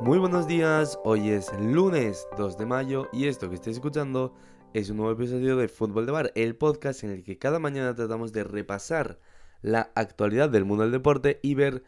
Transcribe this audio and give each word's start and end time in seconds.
Muy 0.00 0.18
buenos 0.18 0.48
días, 0.48 0.98
hoy 1.04 1.28
es 1.28 1.52
lunes 1.60 2.26
2 2.38 2.56
de 2.56 2.64
mayo 2.64 3.10
y 3.12 3.26
esto 3.26 3.50
que 3.50 3.56
estáis 3.56 3.76
escuchando 3.76 4.34
es 4.72 4.88
un 4.88 4.96
nuevo 4.96 5.12
episodio 5.12 5.58
de 5.58 5.68
Fútbol 5.68 6.06
de 6.06 6.12
Bar, 6.12 6.32
el 6.36 6.56
podcast 6.56 7.04
en 7.04 7.10
el 7.10 7.22
que 7.22 7.36
cada 7.36 7.58
mañana 7.58 7.94
tratamos 7.94 8.32
de 8.32 8.42
repasar 8.42 9.18
la 9.60 9.92
actualidad 9.94 10.48
del 10.48 10.64
mundo 10.64 10.84
del 10.84 10.92
deporte 10.92 11.38
y 11.42 11.54
ver 11.54 11.82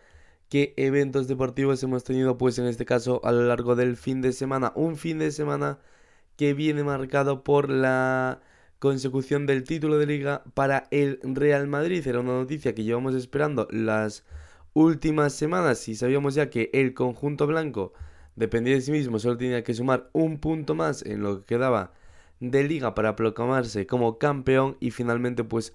qué 0.50 0.74
eventos 0.76 1.26
deportivos 1.26 1.82
hemos 1.82 2.04
tenido 2.04 2.36
pues 2.36 2.58
en 2.58 2.66
este 2.66 2.84
caso 2.84 3.22
a 3.24 3.32
lo 3.32 3.44
largo 3.44 3.76
del 3.76 3.96
fin 3.96 4.20
de 4.20 4.32
semana. 4.32 4.74
Un 4.76 4.96
fin 4.96 5.18
de 5.18 5.30
semana 5.30 5.78
que 6.36 6.52
viene 6.52 6.84
marcado 6.84 7.42
por 7.42 7.70
la 7.70 8.42
consecución 8.78 9.46
del 9.46 9.64
título 9.64 9.96
de 9.96 10.04
liga 10.04 10.44
para 10.52 10.86
el 10.90 11.18
Real 11.22 11.66
Madrid. 11.66 12.06
Era 12.06 12.20
una 12.20 12.32
noticia 12.32 12.74
que 12.74 12.84
llevamos 12.84 13.14
esperando 13.14 13.68
las 13.70 14.24
últimas 14.74 15.32
semanas 15.34 15.88
y 15.88 15.94
sabíamos 15.94 16.34
ya 16.34 16.50
que 16.50 16.70
el 16.72 16.94
conjunto 16.94 17.46
blanco 17.46 17.92
dependía 18.36 18.74
de 18.74 18.80
sí 18.80 18.92
mismo, 18.92 19.18
solo 19.18 19.36
tenía 19.36 19.62
que 19.64 19.74
sumar 19.74 20.10
un 20.12 20.38
punto 20.38 20.74
más 20.74 21.04
en 21.04 21.22
lo 21.22 21.40
que 21.40 21.54
quedaba 21.54 21.92
de 22.40 22.64
liga 22.64 22.94
para 22.94 23.14
proclamarse 23.16 23.86
como 23.86 24.18
campeón 24.18 24.76
y 24.80 24.90
finalmente 24.90 25.44
pues 25.44 25.74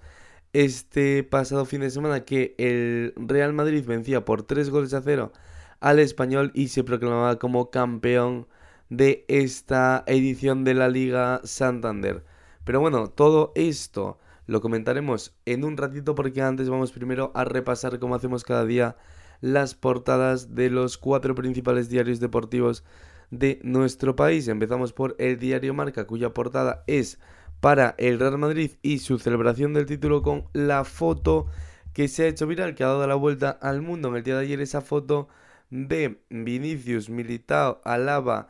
este 0.52 1.22
pasado 1.24 1.64
fin 1.64 1.80
de 1.80 1.90
semana 1.90 2.24
que 2.24 2.54
el 2.58 3.14
Real 3.16 3.52
Madrid 3.52 3.84
vencía 3.86 4.24
por 4.24 4.42
3 4.42 4.70
goles 4.70 4.94
a 4.94 5.02
0 5.02 5.32
al 5.80 5.98
español 5.98 6.50
y 6.54 6.68
se 6.68 6.84
proclamaba 6.84 7.38
como 7.38 7.70
campeón 7.70 8.48
de 8.90 9.24
esta 9.28 10.04
edición 10.06 10.64
de 10.64 10.74
la 10.74 10.88
Liga 10.88 11.40
Santander. 11.44 12.24
Pero 12.64 12.80
bueno, 12.80 13.08
todo 13.08 13.52
esto 13.54 14.18
lo 14.48 14.62
comentaremos 14.62 15.36
en 15.44 15.62
un 15.62 15.76
ratito 15.76 16.14
porque 16.14 16.40
antes 16.40 16.70
vamos 16.70 16.90
primero 16.90 17.30
a 17.34 17.44
repasar 17.44 17.98
como 17.98 18.14
hacemos 18.14 18.44
cada 18.44 18.64
día 18.64 18.96
las 19.42 19.74
portadas 19.74 20.54
de 20.54 20.70
los 20.70 20.96
cuatro 20.96 21.34
principales 21.34 21.90
diarios 21.90 22.18
deportivos 22.18 22.82
de 23.30 23.60
nuestro 23.62 24.16
país. 24.16 24.48
Empezamos 24.48 24.94
por 24.94 25.14
el 25.18 25.38
diario 25.38 25.74
Marca 25.74 26.06
cuya 26.06 26.32
portada 26.32 26.82
es 26.86 27.18
para 27.60 27.94
el 27.98 28.18
Real 28.18 28.38
Madrid 28.38 28.72
y 28.80 29.00
su 29.00 29.18
celebración 29.18 29.74
del 29.74 29.84
título 29.84 30.22
con 30.22 30.46
la 30.54 30.84
foto 30.84 31.46
que 31.92 32.08
se 32.08 32.24
ha 32.24 32.28
hecho 32.28 32.46
viral, 32.46 32.74
que 32.74 32.84
ha 32.84 32.88
dado 32.88 33.06
la 33.06 33.16
vuelta 33.16 33.50
al 33.50 33.82
mundo 33.82 34.08
en 34.08 34.16
el 34.16 34.22
día 34.22 34.36
de 34.36 34.44
ayer, 34.44 34.62
esa 34.62 34.80
foto 34.80 35.28
de 35.68 36.22
Vinicius, 36.30 37.10
Militao, 37.10 37.82
Alaba, 37.84 38.48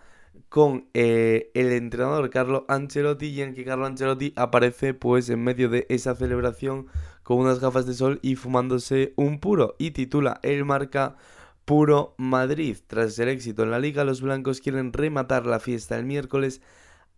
con 0.49 0.89
eh, 0.95 1.51
el 1.55 1.73
entrenador 1.73 2.31
Carlo 2.31 2.65
Ancelotti 2.69 3.27
y 3.27 3.43
en 3.43 3.55
que 3.55 3.65
Carlo 3.65 3.87
Ancelotti 3.87 4.33
aparece 4.37 4.95
pues 4.95 5.29
en 5.31 5.43
medio 5.43 5.69
de 5.69 5.87
esa 5.89 6.15
celebración 6.15 6.87
con 7.23 7.39
unas 7.39 7.61
gafas 7.61 7.87
de 7.87 7.95
sol 7.95 8.19
y 8.23 8.37
fumándose 8.37 9.13
un 9.17 9.39
puro 9.41 9.75
y 9.79 9.93
titula 9.93 10.41
el 10.43 10.65
marca 10.65 11.17
Puro 11.65 12.15
Madrid. 12.17 12.79
Tras 12.87 13.19
el 13.19 13.29
éxito 13.29 13.63
en 13.63 13.71
la 13.71 13.79
liga, 13.79 14.05
los 14.05 14.23
blancos 14.23 14.61
quieren 14.61 14.93
rematar 14.93 15.47
la 15.47 15.61
fiesta 15.61 15.99
el 15.99 16.07
miércoles 16.07 16.63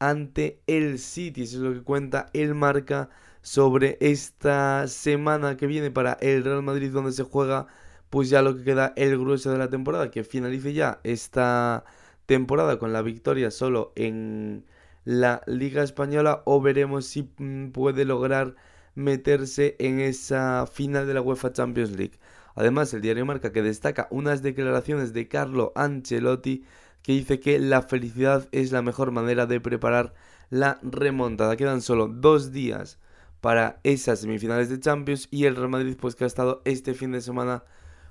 ante 0.01 0.61
el 0.67 0.99
City. 0.99 1.43
Eso 1.43 1.59
es 1.59 1.63
lo 1.63 1.73
que 1.73 1.83
cuenta 1.83 2.27
el 2.33 2.55
marca 2.55 3.11
sobre 3.43 3.97
esta 4.01 4.87
semana 4.89 5.57
que 5.57 5.67
viene 5.67 5.91
para 5.91 6.15
el 6.21 6.45
Real 6.45 6.63
Madrid 6.63 6.91
donde 6.93 7.13
se 7.13 7.23
juega 7.23 7.67
pues 8.11 8.29
ya 8.29 8.43
lo 8.43 8.57
que 8.57 8.65
queda 8.65 8.93
el 8.97 9.19
grueso 9.19 9.51
de 9.53 9.59
la 9.59 9.71
temporada 9.71 10.11
que 10.11 10.25
finalice 10.25 10.73
ya 10.73 11.01
esta 11.05 11.85
temporada 12.31 12.79
con 12.79 12.93
la 12.93 13.03
victoria 13.03 13.51
solo 13.51 13.93
en 13.97 14.65
la 15.05 15.43
Liga 15.49 15.83
Española 15.83 16.43
o 16.45 16.61
veremos 16.61 17.05
si 17.05 17.29
mm, 17.37 17.73
puede 17.73 18.05
lograr 18.05 18.55
meterse 18.95 19.75
en 19.81 19.99
esa 19.99 20.69
final 20.73 21.09
de 21.09 21.15
la 21.15 21.23
UEFA 21.23 21.53
Champions 21.53 21.91
League. 21.91 22.21
Además, 22.55 22.95
el 22.95 23.01
diario 23.01 23.27
Marca 23.27 23.51
que 23.51 23.63
destaca 23.63 24.07
unas 24.13 24.43
declaraciones 24.43 25.13
de 25.13 25.27
Carlo 25.27 25.73
Ancelotti 25.75 26.63
que 27.03 27.15
dice 27.15 27.41
que 27.41 27.59
la 27.59 27.83
felicidad 27.83 28.49
es 28.53 28.71
la 28.71 28.83
mejor 28.83 29.11
manera 29.11 29.47
de 29.47 29.61
preparar 29.61 30.15
la 30.51 30.79
remontada. 30.83 31.57
Quedan 31.57 31.83
solo 31.83 32.07
dos 32.07 32.53
días 32.53 33.01
para 33.41 33.81
esas 33.83 34.21
semifinales 34.21 34.69
de 34.69 34.79
Champions 34.79 35.27
y 35.33 35.47
el 35.47 35.57
Real 35.57 35.71
Madrid 35.71 35.97
pues 36.01 36.15
que 36.15 36.23
ha 36.23 36.29
estado 36.29 36.63
este 36.65 36.95
fin 36.95 37.11
de 37.11 37.23
semana 37.23 37.65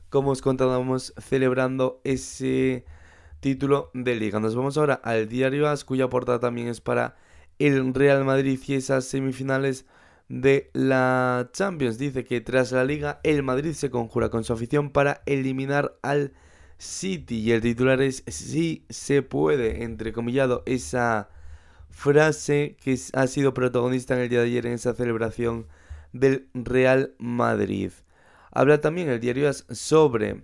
como 0.10 0.32
os 0.32 0.42
contábamos 0.42 1.14
celebrando 1.18 2.02
ese 2.04 2.84
título 3.40 3.92
de 3.94 4.16
liga. 4.16 4.40
Nos 4.40 4.56
vamos 4.56 4.78
ahora 4.78 4.96
al 4.96 5.28
diario 5.28 5.68
AS, 5.68 5.86
cuya 5.86 6.10
portada 6.10 6.40
también 6.40 6.68
es 6.68 6.82
para 6.82 7.16
el 7.58 7.94
Real 7.94 8.26
Madrid 8.26 8.60
y 8.68 8.74
esas 8.74 9.06
semifinales 9.06 9.86
de 10.28 10.70
la 10.74 11.50
Champions. 11.54 11.98
Dice 11.98 12.24
que 12.24 12.42
tras 12.42 12.72
la 12.72 12.84
liga, 12.84 13.20
el 13.24 13.44
Madrid 13.44 13.74
se 13.74 13.90
conjura 13.90 14.30
con 14.30 14.44
su 14.44 14.54
afición 14.54 14.92
para 14.92 15.22
eliminar 15.26 15.98
al 16.02 16.34
City. 16.78 17.40
Y 17.40 17.52
el 17.52 17.62
titular 17.62 18.02
es 18.02 18.24
sí 18.28 18.86
se 18.90 19.22
puede, 19.22 19.84
entrecomillado, 19.84 20.64
esa 20.66 21.30
frase 21.90 22.78
que 22.82 22.98
ha 23.14 23.28
sido 23.28 23.54
protagonista 23.54 24.14
en 24.16 24.22
el 24.22 24.30
día 24.30 24.40
de 24.40 24.46
ayer 24.46 24.66
en 24.66 24.74
esa 24.74 24.94
celebración 24.94 25.68
del 26.14 26.48
Real 26.54 27.14
Madrid. 27.18 27.92
Habla 28.52 28.82
también 28.82 29.10
el 29.10 29.20
diario 29.20 29.50
AS 29.50 29.66
sobre 29.70 30.44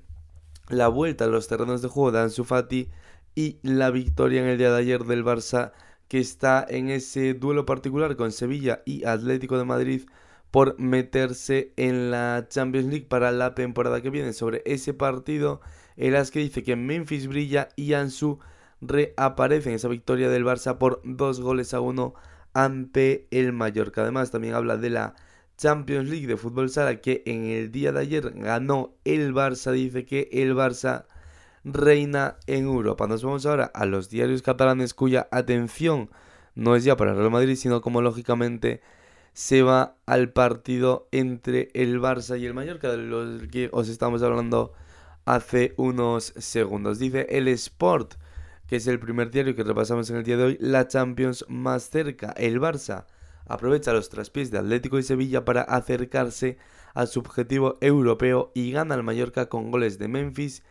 la 0.70 0.88
vuelta 0.88 1.26
a 1.26 1.28
los 1.28 1.48
terrenos 1.48 1.82
de 1.82 1.88
juego 1.88 2.12
de 2.12 2.20
Ansu 2.20 2.44
Fati 2.44 2.90
y 3.36 3.60
la 3.62 3.92
victoria 3.92 4.42
en 4.42 4.48
el 4.48 4.58
día 4.58 4.72
de 4.72 4.80
ayer 4.80 5.04
del 5.04 5.24
Barça 5.24 5.74
que 6.08 6.20
está 6.20 6.66
en 6.68 6.90
ese 6.90 7.34
duelo 7.34 7.66
particular 7.66 8.16
con 8.16 8.32
Sevilla 8.32 8.82
y 8.86 9.06
Atlético 9.06 9.58
de 9.58 9.66
Madrid 9.66 10.02
por 10.52 10.80
meterse 10.80 11.74
en 11.76 12.12
la 12.12 12.48
Champions 12.50 12.88
League 12.88 13.08
para 13.08 13.32
la 13.32 13.56
temporada 13.56 14.02
que 14.02 14.10
viene. 14.10 14.32
Sobre 14.32 14.62
ese 14.66 14.94
partido, 14.94 15.60
el 15.98 16.16
que 16.30 16.40
dice 16.40 16.64
que 16.64 16.76
Memphis 16.76 17.28
brilla 17.28 17.70
y 17.76 17.94
Ansu 17.94 18.40
reaparece 18.82 19.70
en 19.70 19.76
esa 19.76 19.88
victoria 19.88 20.30
del 20.30 20.46
Barça 20.46 20.78
por 20.78 21.02
dos 21.04 21.42
goles 21.42 21.74
a 21.74 21.82
uno 21.82 22.14
ante 22.54 23.28
el 23.32 23.52
Mallorca. 23.52 24.04
Además, 24.04 24.32
también 24.32 24.54
habla 24.54 24.78
de 24.78 24.92
la 24.92 25.16
Champions 25.58 26.10
League 26.10 26.28
de 26.28 26.38
fútbol 26.38 26.70
sala 26.70 27.02
que 27.02 27.24
en 27.26 27.46
el 27.46 27.72
día 27.72 27.92
de 27.92 28.00
ayer 28.02 28.32
ganó 28.32 28.94
el 29.06 29.34
Barça. 29.34 29.72
Dice 29.72 30.06
que 30.06 30.30
el 30.32 30.56
Barça 30.56 31.06
reina 31.64 32.38
en 32.48 32.66
Europa. 32.66 33.08
Nos 33.08 33.24
vamos 33.24 33.46
ahora 33.46 33.66
a 33.74 33.86
los 33.86 34.10
diarios 34.10 34.42
catalanes 34.42 34.94
cuya 34.94 35.28
atención 35.32 36.10
no 36.54 36.76
es 36.76 36.84
ya 36.84 36.96
para 36.96 37.12
el 37.12 37.18
Real 37.18 37.32
Madrid, 37.32 37.56
sino 37.56 37.82
como 37.82 38.02
lógicamente 38.02 38.82
se 39.34 39.64
va 39.64 39.98
al 40.06 40.32
partido 40.32 41.10
entre 41.12 41.70
el 41.74 42.00
Barça 42.00 42.40
y 42.40 42.46
el 42.46 42.54
Mallorca, 42.54 42.90
de 42.92 42.98
los 42.98 43.48
que 43.50 43.70
os 43.74 43.90
estamos 43.90 44.24
hablando 44.24 44.74
hace 45.26 45.74
unos 45.78 46.34
segundos. 46.38 47.00
Dice 47.00 47.28
el 47.30 47.48
Sport, 47.50 48.14
que 48.68 48.78
es 48.78 48.88
el 48.88 49.00
primer 49.00 49.32
diario 49.32 49.56
que 49.56 49.64
repasamos 49.64 50.10
en 50.10 50.18
el 50.18 50.24
día 50.24 50.38
de 50.38 50.44
hoy, 50.44 50.58
la 50.62 50.88
Champions 50.88 51.46
más 51.50 51.90
cerca. 51.90 52.34
El 52.38 52.62
Barça 52.62 53.06
aprovecha 53.48 53.94
los 53.94 54.10
traspiés 54.10 54.52
de 54.52 54.58
Atlético 54.58 55.00
y 55.00 55.04
Sevilla 55.04 55.46
para 55.46 55.62
acercarse 55.62 56.58
a 56.94 57.06
su 57.06 57.20
objetivo 57.20 57.78
europeo 57.82 58.52
y 58.56 58.72
gana 58.72 58.96
al 58.96 59.04
Mallorca 59.04 59.48
con 59.48 59.72
goles 59.72 60.00
de 60.00 60.08
Memphis 60.08 60.64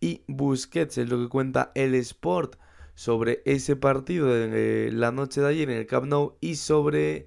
y 0.00 0.22
Busquets. 0.26 0.98
Es 0.98 1.08
lo 1.08 1.18
que 1.18 1.28
cuenta 1.28 1.72
el 1.74 1.94
Sport 1.94 2.56
sobre 2.94 3.42
ese 3.46 3.76
partido 3.76 4.26
de 4.26 4.90
la 4.92 5.10
noche 5.10 5.40
de 5.40 5.48
ayer 5.48 5.70
en 5.70 5.78
el 5.78 5.86
Camp 5.86 6.06
Nou 6.06 6.36
y 6.40 6.56
sobre 6.56 7.26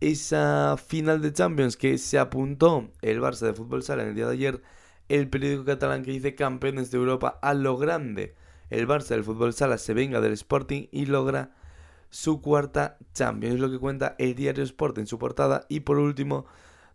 esa 0.00 0.76
final 0.76 1.22
de 1.22 1.32
Champions 1.32 1.76
que 1.76 1.98
se 1.98 2.18
apuntó 2.18 2.90
el 3.00 3.20
Barça 3.20 3.46
de 3.46 3.54
fútbol 3.54 3.82
sala 3.82 4.02
en 4.02 4.10
el 4.10 4.14
día 4.14 4.26
de 4.26 4.32
ayer. 4.32 4.62
El 5.08 5.28
periódico 5.28 5.64
catalán 5.64 6.02
que 6.02 6.10
dice 6.10 6.34
campeones 6.34 6.90
de 6.90 6.98
Europa 6.98 7.38
a 7.42 7.54
lo 7.54 7.76
grande. 7.76 8.34
El 8.70 8.88
Barça 8.88 9.08
del 9.08 9.24
fútbol 9.24 9.52
sala 9.52 9.78
se 9.78 9.94
venga 9.94 10.20
del 10.20 10.32
Sporting 10.32 10.88
y 10.90 11.06
logra 11.06 11.54
su 12.14 12.40
cuarta 12.40 12.96
Champions. 13.12 13.56
Es 13.56 13.60
lo 13.60 13.68
que 13.68 13.80
cuenta 13.80 14.14
el 14.18 14.36
diario 14.36 14.62
Sport 14.62 14.98
en 14.98 15.08
su 15.08 15.18
portada. 15.18 15.66
Y 15.68 15.80
por 15.80 15.98
último, 15.98 16.46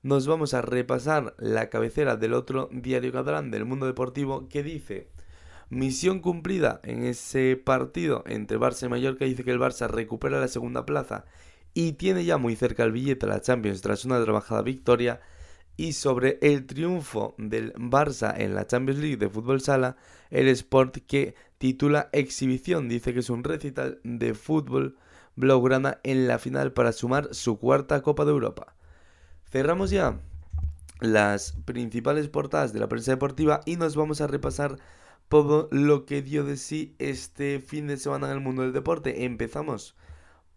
nos 0.01 0.27
vamos 0.27 0.53
a 0.53 0.61
repasar 0.61 1.35
la 1.37 1.69
cabecera 1.69 2.15
del 2.15 2.33
otro 2.33 2.69
diario 2.71 3.11
catalán 3.11 3.51
del 3.51 3.65
mundo 3.65 3.85
deportivo 3.85 4.47
que 4.47 4.63
dice. 4.63 5.09
Misión 5.69 6.21
cumplida 6.21 6.79
en 6.83 7.03
ese 7.03 7.57
partido 7.57 8.23
entre 8.27 8.57
Barça 8.57 8.85
y 8.85 8.89
Mallorca. 8.89 9.25
Dice 9.25 9.43
que 9.43 9.51
el 9.51 9.59
Barça 9.59 9.89
recupera 9.89 10.39
la 10.39 10.47
segunda 10.47 10.85
plaza 10.85 11.25
y 11.73 11.93
tiene 11.93 12.23
ya 12.23 12.37
muy 12.37 12.55
cerca 12.55 12.83
el 12.83 12.93
billete 12.93 13.25
a 13.25 13.29
la 13.29 13.41
Champions 13.41 13.81
tras 13.81 14.05
una 14.05 14.23
trabajada 14.23 14.61
victoria. 14.61 15.19
Y 15.75 15.93
sobre 15.93 16.39
el 16.41 16.65
triunfo 16.65 17.35
del 17.37 17.73
Barça 17.73 18.35
en 18.37 18.55
la 18.55 18.67
Champions 18.67 19.01
League 19.01 19.17
de 19.17 19.29
fútbol 19.29 19.59
sala, 19.59 19.97
el 20.29 20.47
Sport 20.47 20.99
que 21.07 21.35
titula 21.57 22.07
Exhibición 22.13 22.87
dice 22.87 23.13
que 23.13 23.19
es 23.19 23.29
un 23.29 23.43
recital 23.43 23.99
de 24.03 24.33
fútbol 24.33 24.97
blaugrana 25.39 25.99
en 26.03 26.27
la 26.27 26.37
final 26.37 26.73
para 26.73 26.91
sumar 26.91 27.33
su 27.33 27.57
cuarta 27.57 28.01
Copa 28.01 28.25
de 28.25 28.31
Europa. 28.31 28.75
Cerramos 29.49 29.89
ya 29.89 30.19
las 30.99 31.53
principales 31.63 32.27
portadas 32.27 32.73
de 32.73 32.79
la 32.79 32.89
prensa 32.89 33.11
deportiva 33.11 33.61
y 33.65 33.77
nos 33.77 33.95
vamos 33.95 34.19
a 34.19 34.27
repasar 34.27 34.77
todo 35.29 35.69
lo 35.71 36.05
que 36.05 36.21
dio 36.21 36.43
de 36.43 36.57
sí 36.57 36.93
este 36.99 37.61
fin 37.61 37.87
de 37.87 37.97
semana 37.97 38.27
en 38.27 38.33
el 38.33 38.39
mundo 38.41 38.63
del 38.63 38.73
deporte. 38.73 39.23
Empezamos 39.23 39.95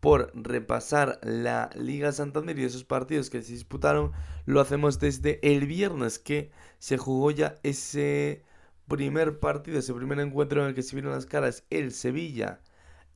por 0.01 0.33
repasar 0.35 1.21
la 1.23 1.71
Liga 1.77 2.11
Santander 2.11 2.59
y 2.59 2.65
esos 2.65 2.83
partidos 2.83 3.31
que 3.31 3.41
se 3.41 3.53
disputaron. 3.53 4.11
Lo 4.47 4.61
hacemos 4.61 4.99
desde 4.99 5.39
el 5.49 5.67
viernes 5.69 6.19
que 6.19 6.51
se 6.81 6.99
jugó 6.99 7.31
ya 7.31 7.55
ese 7.63 8.43
primer 8.89 9.39
partido, 9.39 9.79
ese 9.79 9.95
primer 9.95 10.19
encuentro 10.19 10.61
en 10.63 10.71
el 10.71 10.75
que 10.75 10.83
se 10.83 10.97
vieron 10.97 11.13
las 11.13 11.27
caras 11.27 11.63
el 11.71 11.93
Sevilla 11.93 12.61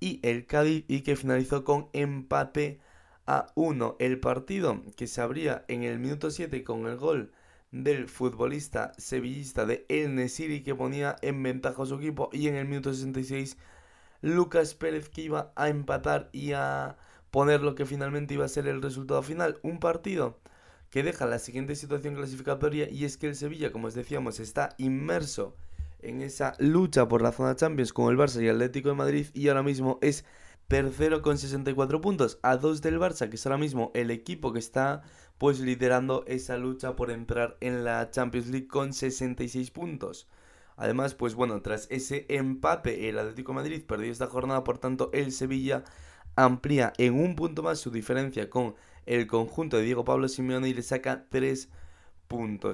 y 0.01 0.21
el 0.23 0.47
Cádiz 0.47 0.85
y 0.89 1.03
que 1.03 1.17
finalizó 1.17 1.65
con 1.65 1.89
empate 1.93 2.81
a 3.27 3.53
1. 3.55 3.97
El 3.99 4.21
partido 4.21 4.83
que 4.97 5.07
se 5.07 5.21
abría 5.21 5.65
en 5.69 5.83
el 5.83 5.99
minuto 5.99 6.31
7 6.31 6.65
con 6.65 6.87
el 6.87 6.97
gol 6.97 7.33
del 7.71 8.09
futbolista 8.09 8.93
sevillista 8.99 9.67
de 9.67 9.85
El 9.89 10.15
Nesiri 10.15 10.63
que 10.63 10.75
ponía 10.75 11.17
en 11.23 11.43
ventaja 11.43 11.83
a 11.83 11.87
su 11.87 11.97
equipo 11.97 12.31
y 12.33 12.49
en 12.49 12.55
el 12.55 12.67
minuto 12.67 12.93
66 12.93 13.59
Lucas 14.23 14.75
Pérez 14.75 15.09
que 15.09 15.23
iba 15.23 15.53
a 15.57 15.69
empatar 15.69 16.31
y 16.33 16.53
a 16.53 16.97
poner 17.31 17.61
lo 17.61 17.75
que 17.75 17.87
finalmente 17.87 18.35
iba 18.35 18.45
a 18.45 18.49
ser 18.49 18.67
el 18.67 18.83
resultado 18.83 19.23
final. 19.23 19.59
Un 19.63 19.79
partido 19.79 20.39
que 20.91 21.03
deja 21.03 21.27
la 21.27 21.39
siguiente 21.39 21.77
situación 21.77 22.15
clasificatoria 22.15 22.89
y 22.89 23.05
es 23.05 23.17
que 23.17 23.27
el 23.27 23.37
Sevilla, 23.37 23.73
como 23.73 23.89
os 23.89 23.95
decíamos, 23.95 24.41
está 24.41 24.71
inmerso 24.79 25.57
en 26.09 26.23
esa 26.23 26.55
lucha 26.59 27.09
por 27.09 27.23
la 27.23 27.33
zona 27.33 27.57
Champions 27.57 27.93
con 27.93 28.11
el 28.11 28.19
Barça 28.19 28.43
y 28.43 28.47
el 28.47 28.57
Atlético 28.57 28.89
de 28.89 28.95
Madrid 28.95 29.27
y 29.35 29.49
ahora 29.49 29.63
mismo 29.63 29.99
es 30.03 30.25
tercero 30.69 31.23
con 31.23 31.39
64 31.39 32.01
puntos 32.01 32.39
a 32.43 32.57
dos 32.57 32.83
del 32.83 32.99
Barça, 32.99 33.29
que 33.29 33.37
es 33.37 33.47
ahora 33.47 33.59
mismo 33.59 33.91
el 33.95 34.11
equipo 34.11 34.53
que 34.53 34.59
está 34.59 35.03
pues 35.39 35.61
liderando 35.61 36.25
esa 36.27 36.57
lucha 36.57 36.97
por 36.97 37.11
entrar 37.11 37.57
en 37.61 37.85
la 37.85 38.11
Champions 38.11 38.49
League 38.49 38.69
con 38.69 38.93
66 38.93 39.71
puntos. 39.71 40.29
Además, 40.77 41.15
pues 41.15 41.35
bueno, 41.35 41.63
tras 41.63 41.87
ese 41.91 42.27
empate 42.29 43.09
el 43.09 43.19
Atlético 43.19 43.53
de 43.53 43.57
Madrid 43.57 43.83
perdió 43.87 44.11
esta 44.11 44.27
jornada, 44.27 44.65
por 44.65 44.79
tanto 44.79 45.11
el 45.13 45.33
Sevilla 45.33 45.85
amplía 46.37 46.93
en 46.99 47.15
un 47.15 47.35
punto 47.35 47.63
más 47.63 47.79
su 47.79 47.91
diferencia 47.91 48.51
con 48.51 48.75
el 49.07 49.27
conjunto 49.27 49.77
de 49.77 49.85
Diego 49.85 50.05
Pablo 50.05 50.29
Simeone 50.29 50.69
y 50.69 50.75
le 50.75 50.83
saca 50.83 51.27
3 51.31 51.67
puntos. 51.67 51.86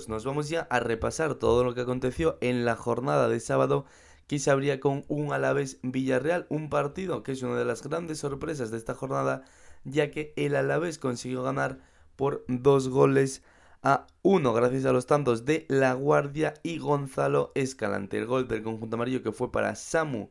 Nos 0.09 0.25
vamos 0.25 0.49
ya 0.49 0.63
a 0.71 0.81
repasar 0.81 1.35
todo 1.35 1.63
lo 1.63 1.75
que 1.75 1.83
aconteció 1.83 2.39
en 2.41 2.65
la 2.65 2.75
jornada 2.75 3.29
de 3.29 3.39
sábado 3.39 3.85
que 4.27 4.39
se 4.39 4.51
abría 4.51 4.81
con 4.81 5.05
un 5.09 5.33
Alavés 5.33 5.79
Villarreal, 5.83 6.47
un 6.49 6.71
partido 6.71 7.23
que 7.23 7.33
es 7.33 7.43
una 7.43 7.57
de 7.57 7.67
las 7.67 7.83
grandes 7.83 8.19
sorpresas 8.19 8.71
de 8.71 8.79
esta 8.79 8.95
jornada, 8.95 9.45
ya 9.85 10.11
que 10.11 10.33
el 10.37 10.57
Alavés 10.57 10.99
consiguió 10.99 11.43
ganar 11.43 11.81
por 12.17 12.45
dos 12.49 12.89
goles 12.89 13.43
a 13.83 14.07
uno 14.23 14.55
gracias 14.55 14.87
a 14.87 14.93
los 14.93 15.07
tantos 15.07 15.45
de 15.45 15.67
La 15.69 15.93
Guardia 15.93 16.55
y 16.63 16.79
Gonzalo 16.79 17.53
Escalante. 17.55 18.17
El 18.17 18.27
gol 18.27 18.49
del 18.49 18.63
conjunto 18.63 18.97
amarillo 18.97 19.23
que 19.23 19.33
fue 19.33 19.53
para 19.53 19.75
Samu 19.75 20.31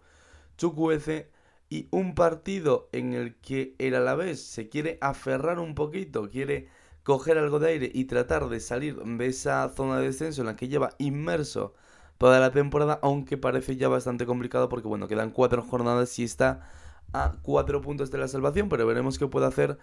Chukwueze 0.57 1.29
y 1.69 1.87
un 1.91 2.15
partido 2.15 2.89
en 2.91 3.13
el 3.13 3.35
que 3.35 3.75
el 3.77 3.93
Alavés 3.93 4.41
se 4.41 4.67
quiere 4.67 4.97
aferrar 4.99 5.59
un 5.59 5.75
poquito, 5.75 6.27
quiere 6.31 6.69
coger 7.11 7.37
algo 7.37 7.59
de 7.59 7.67
aire 7.67 7.91
y 7.93 8.05
tratar 8.05 8.47
de 8.47 8.61
salir 8.61 8.95
de 8.95 9.27
esa 9.27 9.67
zona 9.75 9.99
de 9.99 10.07
descenso 10.07 10.41
en 10.41 10.47
la 10.47 10.55
que 10.55 10.69
lleva 10.69 10.91
inmerso 10.97 11.73
toda 12.17 12.39
la 12.39 12.51
temporada, 12.51 12.99
aunque 13.01 13.37
parece 13.37 13.75
ya 13.75 13.89
bastante 13.89 14.25
complicado 14.25 14.69
porque 14.69 14.87
bueno, 14.87 15.09
quedan 15.09 15.31
cuatro 15.31 15.61
jornadas 15.61 16.17
y 16.19 16.23
está 16.23 16.69
a 17.11 17.33
cuatro 17.41 17.81
puntos 17.81 18.11
de 18.11 18.17
la 18.17 18.29
salvación, 18.29 18.69
pero 18.69 18.87
veremos 18.87 19.19
qué 19.19 19.27
puede 19.27 19.45
hacer 19.47 19.77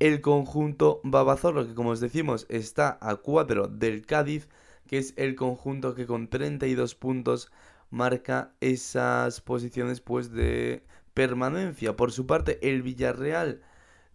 el 0.00 0.20
conjunto 0.20 1.00
Babazorro, 1.04 1.68
que 1.68 1.74
como 1.76 1.90
os 1.90 2.00
decimos 2.00 2.46
está 2.48 2.98
a 3.00 3.14
4 3.14 3.68
del 3.68 4.04
Cádiz, 4.04 4.48
que 4.88 4.98
es 4.98 5.14
el 5.16 5.36
conjunto 5.36 5.94
que 5.94 6.06
con 6.06 6.26
32 6.26 6.96
puntos 6.96 7.52
marca 7.90 8.54
esas 8.60 9.40
posiciones 9.40 10.00
pues 10.00 10.32
de 10.32 10.82
permanencia. 11.14 11.94
Por 11.94 12.10
su 12.10 12.26
parte, 12.26 12.58
el 12.68 12.82
Villarreal 12.82 13.62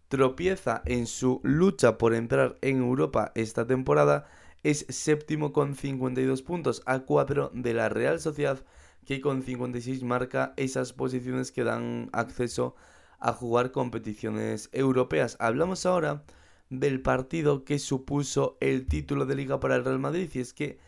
tropieza 0.08 0.82
en 0.86 1.08
su 1.08 1.40
lucha 1.44 1.98
por 1.98 2.14
entrar 2.14 2.58
en 2.62 2.78
Europa 2.78 3.32
esta 3.36 3.66
temporada, 3.68 4.28
es 4.64 4.86
séptimo 4.90 5.54
con 5.54 5.76
52 5.76 6.42
puntos 6.42 6.82
a 6.86 7.00
4 7.00 7.52
de 7.54 7.74
la 7.74 7.90
Real 7.90 8.20
Sociedad, 8.20 8.60
que 9.06 9.22
con 9.22 9.44
56 9.44 10.04
marca 10.04 10.54
esas 10.58 10.94
posiciones 10.94 11.52
que 11.52 11.64
dan 11.64 12.10
acceso 12.12 12.76
a 13.20 13.34
jugar 13.34 13.72
competiciones 13.72 14.70
europeas. 14.74 15.38
Hablamos 15.40 15.86
ahora 15.86 16.24
del 16.70 17.02
partido 17.02 17.64
que 17.64 17.80
supuso 17.80 18.58
el 18.60 18.88
título 18.88 19.26
de 19.26 19.36
liga 19.36 19.60
para 19.60 19.76
el 19.76 19.86
Real 19.86 20.00
Madrid 20.00 20.30
y 20.34 20.40
es 20.40 20.54
que 20.54 20.80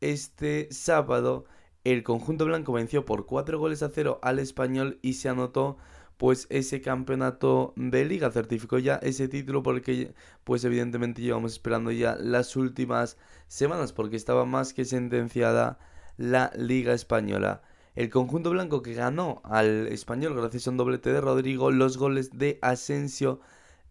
este 0.00 0.68
sábado 0.72 1.44
el 1.84 2.02
conjunto 2.02 2.44
blanco 2.44 2.72
venció 2.72 3.04
por 3.04 3.26
4 3.26 3.58
goles 3.58 3.82
a 3.82 3.90
0 3.90 4.18
al 4.22 4.38
español 4.38 4.98
y 5.02 5.14
se 5.14 5.28
anotó 5.28 5.78
pues 6.18 6.46
ese 6.50 6.82
campeonato 6.82 7.72
de 7.76 8.04
liga. 8.04 8.30
Certificó 8.30 8.78
ya 8.78 8.96
ese 8.96 9.28
título 9.28 9.62
porque 9.62 10.12
pues 10.44 10.64
evidentemente 10.64 11.22
llevamos 11.22 11.52
esperando 11.52 11.90
ya 11.92 12.16
las 12.16 12.56
últimas 12.56 13.16
semanas 13.46 13.92
porque 13.92 14.16
estaba 14.16 14.44
más 14.44 14.74
que 14.74 14.84
sentenciada 14.84 15.78
la 16.18 16.52
liga 16.56 16.92
española. 16.92 17.62
El 17.94 18.10
conjunto 18.10 18.50
blanco 18.50 18.82
que 18.82 18.94
ganó 18.94 19.40
al 19.44 19.86
español 19.88 20.34
gracias 20.34 20.66
a 20.66 20.70
un 20.70 20.76
doblete 20.76 21.12
de 21.12 21.20
Rodrigo 21.20 21.70
los 21.70 21.96
goles 21.96 22.36
de 22.36 22.58
Asensio 22.62 23.40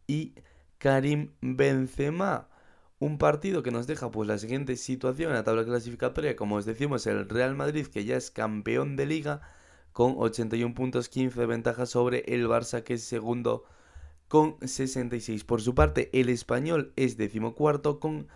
y 0.05 0.35
Karim 0.77 1.31
Benzema. 1.41 2.49
Un 2.99 3.17
partido 3.19 3.63
que 3.63 3.71
nos 3.71 3.87
deja 3.87 4.11
pues 4.11 4.27
la 4.27 4.37
siguiente 4.37 4.75
situación 4.75 5.29
en 5.29 5.35
la 5.35 5.43
tabla 5.43 5.63
clasificatoria, 5.65 6.35
como 6.35 6.55
os 6.55 6.65
decimos, 6.65 7.05
el 7.07 7.29
Real 7.29 7.55
Madrid 7.55 7.87
que 7.87 8.05
ya 8.05 8.17
es 8.17 8.31
campeón 8.31 8.95
de 8.95 9.05
liga 9.05 9.41
con 9.97 10.13
81 10.19 10.75
puntos, 10.75 11.09
15 11.09 11.39
de 11.39 11.47
ventaja 11.47 11.87
sobre 11.87 12.19
el 12.27 12.47
Barça 12.47 12.83
que 12.83 12.93
es 12.93 13.03
segundo 13.03 13.63
con 14.27 14.55
66. 14.61 15.43
Por 15.43 15.59
su 15.59 15.73
parte, 15.73 16.11
el 16.13 16.29
español 16.29 16.93
es 16.95 17.17
decimocuarto 17.17 17.99
con 17.99 18.27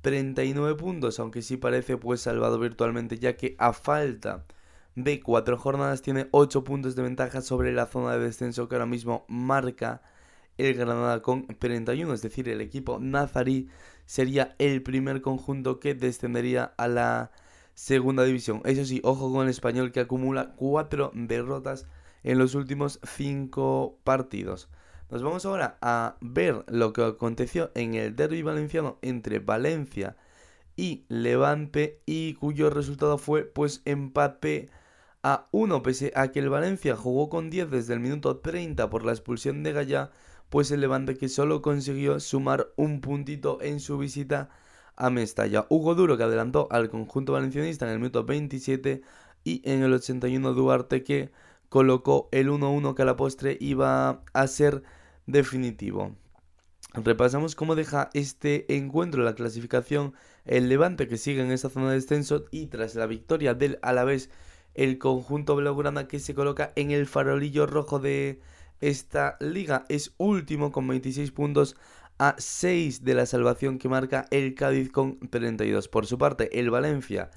39 0.00 0.76
puntos, 0.76 1.20
aunque 1.20 1.42
sí 1.42 1.58
parece 1.58 1.98
pues 1.98 2.22
salvado 2.22 2.58
virtualmente 2.58 3.18
ya 3.18 3.36
que 3.36 3.54
a 3.58 3.74
falta 3.74 4.46
de 4.94 5.20
cuatro 5.20 5.58
jornadas 5.58 6.00
tiene 6.00 6.28
8 6.30 6.64
puntos 6.64 6.96
de 6.96 7.02
ventaja 7.02 7.42
sobre 7.42 7.70
la 7.70 7.84
zona 7.84 8.12
de 8.14 8.20
descenso 8.20 8.66
que 8.66 8.76
ahora 8.76 8.86
mismo 8.86 9.26
marca 9.28 10.00
el 10.56 10.72
Granada 10.72 11.20
con 11.20 11.46
31, 11.48 12.14
es 12.14 12.22
decir, 12.22 12.48
el 12.48 12.62
equipo 12.62 12.98
nazarí 12.98 13.68
sería 14.06 14.56
el 14.58 14.82
primer 14.82 15.20
conjunto 15.20 15.80
que 15.80 15.94
descendería 15.94 16.72
a 16.78 16.88
la 16.88 17.30
segunda 17.80 18.24
división. 18.24 18.60
Eso 18.66 18.84
sí, 18.84 19.00
ojo 19.04 19.32
con 19.32 19.44
el 19.44 19.48
español 19.48 19.90
que 19.90 20.00
acumula 20.00 20.52
4 20.56 21.12
derrotas 21.14 21.86
en 22.22 22.38
los 22.38 22.54
últimos 22.54 23.00
5 23.02 24.00
partidos. 24.04 24.68
Nos 25.08 25.22
vamos 25.22 25.46
ahora 25.46 25.78
a 25.80 26.16
ver 26.20 26.62
lo 26.68 26.92
que 26.92 27.02
aconteció 27.02 27.70
en 27.74 27.94
el 27.94 28.14
derby 28.14 28.42
valenciano 28.42 28.98
entre 29.00 29.38
Valencia 29.38 30.18
y 30.76 31.06
Levante 31.08 32.02
y 32.04 32.34
cuyo 32.34 32.68
resultado 32.68 33.16
fue 33.16 33.44
pues 33.44 33.80
empate 33.86 34.68
a 35.22 35.48
1 35.50 35.82
pese 35.82 36.12
a 36.14 36.32
que 36.32 36.40
el 36.40 36.50
Valencia 36.50 36.96
jugó 36.96 37.30
con 37.30 37.48
10 37.48 37.70
desde 37.70 37.94
el 37.94 38.00
minuto 38.00 38.40
30 38.40 38.90
por 38.90 39.06
la 39.06 39.12
expulsión 39.12 39.62
de 39.62 39.72
Gallá, 39.72 40.10
pues 40.50 40.70
el 40.70 40.82
Levante 40.82 41.16
que 41.16 41.30
solo 41.30 41.62
consiguió 41.62 42.20
sumar 42.20 42.68
un 42.76 43.00
puntito 43.00 43.58
en 43.62 43.80
su 43.80 43.96
visita 43.96 44.50
a 45.00 45.10
Mestalla. 45.10 45.66
Hugo 45.68 45.94
Duro 45.94 46.16
que 46.16 46.22
adelantó 46.22 46.68
al 46.70 46.90
conjunto 46.90 47.32
valencianista 47.32 47.86
en 47.86 47.92
el 47.92 47.98
minuto 47.98 48.24
27 48.24 49.02
y 49.42 49.62
en 49.64 49.82
el 49.82 49.92
81 49.92 50.52
Duarte 50.52 51.02
que 51.02 51.30
colocó 51.68 52.28
el 52.32 52.50
1-1 52.50 52.94
que 52.94 53.02
a 53.02 53.06
la 53.06 53.16
postre 53.16 53.56
iba 53.60 54.22
a 54.32 54.46
ser 54.46 54.82
definitivo. 55.26 56.12
Repasamos 56.92 57.54
cómo 57.54 57.76
deja 57.76 58.10
este 58.14 58.76
encuentro 58.76 59.22
la 59.22 59.34
clasificación 59.34 60.14
el 60.44 60.68
Levante 60.68 61.08
que 61.08 61.16
sigue 61.16 61.40
en 61.42 61.52
esta 61.52 61.70
zona 61.70 61.88
de 61.88 61.94
descenso 61.94 62.44
y 62.50 62.66
tras 62.66 62.94
la 62.94 63.06
victoria 63.06 63.54
del 63.54 63.78
Alavés 63.82 64.28
el 64.74 64.98
conjunto 64.98 65.56
blaugrana 65.56 66.08
que 66.08 66.18
se 66.18 66.34
coloca 66.34 66.72
en 66.76 66.90
el 66.90 67.06
farolillo 67.06 67.66
rojo 67.66 67.98
de 67.98 68.40
esta 68.80 69.36
liga. 69.40 69.84
Es 69.88 70.14
último 70.18 70.72
con 70.72 70.86
26 70.86 71.30
puntos 71.32 71.76
a 72.20 72.34
6 72.36 73.02
de 73.02 73.14
la 73.14 73.24
salvación 73.24 73.78
que 73.78 73.88
marca 73.88 74.26
el 74.30 74.54
Cádiz 74.54 74.92
con 74.92 75.18
32. 75.30 75.88
Por 75.88 76.06
su 76.06 76.18
parte, 76.18 76.60
el 76.60 76.70
Valencia, 76.70 77.30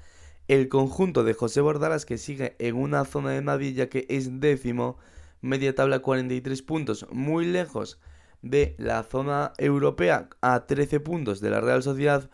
el 0.46 0.68
conjunto 0.68 1.24
de 1.24 1.32
José 1.32 1.62
Bordalas 1.62 2.04
que 2.04 2.18
sigue 2.18 2.54
en 2.58 2.76
una 2.76 3.06
zona 3.06 3.30
de 3.30 3.40
nadie 3.40 3.72
ya 3.72 3.88
que 3.88 4.04
es 4.10 4.40
décimo, 4.40 4.98
media 5.40 5.74
tabla 5.74 6.00
43 6.00 6.60
puntos, 6.60 7.06
muy 7.10 7.46
lejos 7.46 7.98
de 8.42 8.76
la 8.76 9.02
zona 9.04 9.54
europea 9.56 10.28
a 10.42 10.66
13 10.66 11.00
puntos 11.00 11.40
de 11.40 11.48
la 11.48 11.62
Real 11.62 11.82
Sociedad 11.82 12.28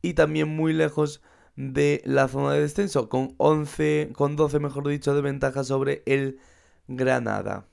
y 0.00 0.14
también 0.14 0.48
muy 0.48 0.72
lejos 0.72 1.22
de 1.56 2.02
la 2.04 2.28
zona 2.28 2.52
de 2.52 2.60
descenso 2.60 3.08
con 3.08 3.34
11, 3.38 4.10
con 4.12 4.36
12 4.36 4.60
mejor 4.60 4.86
dicho, 4.86 5.12
de 5.12 5.22
ventaja 5.22 5.64
sobre 5.64 6.04
el 6.06 6.38
Granada. 6.86 7.66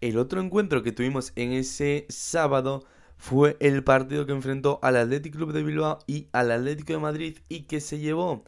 El 0.00 0.16
otro 0.16 0.40
encuentro 0.40 0.84
que 0.84 0.92
tuvimos 0.92 1.32
en 1.34 1.50
ese 1.54 2.06
sábado 2.08 2.84
fue 3.20 3.58
el 3.60 3.84
partido 3.84 4.24
que 4.24 4.32
enfrentó 4.32 4.78
al 4.82 4.96
Athletic 4.96 5.34
Club 5.34 5.52
de 5.52 5.62
Bilbao 5.62 5.98
y 6.06 6.28
al 6.32 6.50
Atlético 6.50 6.94
de 6.94 7.00
Madrid 7.00 7.38
y 7.50 7.64
que 7.64 7.82
se 7.82 7.98
llevó 7.98 8.44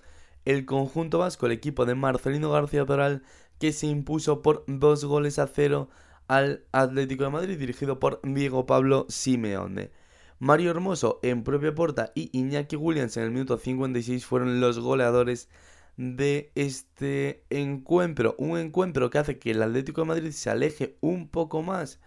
el 0.47 0.65
conjunto 0.65 1.19
vasco, 1.19 1.45
el 1.45 1.53
equipo 1.53 1.85
de 1.85 1.95
Marcelino 1.95 2.51
García 2.51 2.87
Toral, 2.87 3.23
que 3.59 3.73
se 3.73 3.87
impuso 3.87 4.41
por 4.41 4.65
dos 4.67 5.05
goles 5.05 5.39
a 5.39 5.47
cero 5.47 5.91
al 6.27 6.65
Atlético 6.73 7.25
de 7.25 7.31
Madrid, 7.31 7.59
dirigido 7.59 8.01
por 8.01 8.23
Diego 8.25 8.65
Pablo 8.65 9.05
Simeone. 9.11 9.91
Mario 10.39 10.71
Hermoso 10.71 11.21
en 11.23 11.45
propia 11.45 11.75
puerta 11.75 12.11
y 12.15 12.31
Iñaki 12.33 12.77
Williams 12.77 13.19
en 13.19 13.25
el 13.25 13.31
minuto 13.31 13.59
56 13.59 14.25
fueron 14.25 14.59
los 14.59 14.79
goleadores 14.79 15.51
de 15.99 16.51
este 16.55 17.45
encuentro. 17.51 18.37
Un 18.39 18.57
encuentro 18.57 19.11
que 19.11 19.19
hace 19.19 19.39
que 19.39 19.51
el 19.51 19.63
Atlético 19.63 20.01
de 20.01 20.07
Madrid 20.07 20.31
se 20.31 20.49
aleje 20.49 20.97
un 21.03 21.29
poco 21.29 21.61
más 21.63 22.01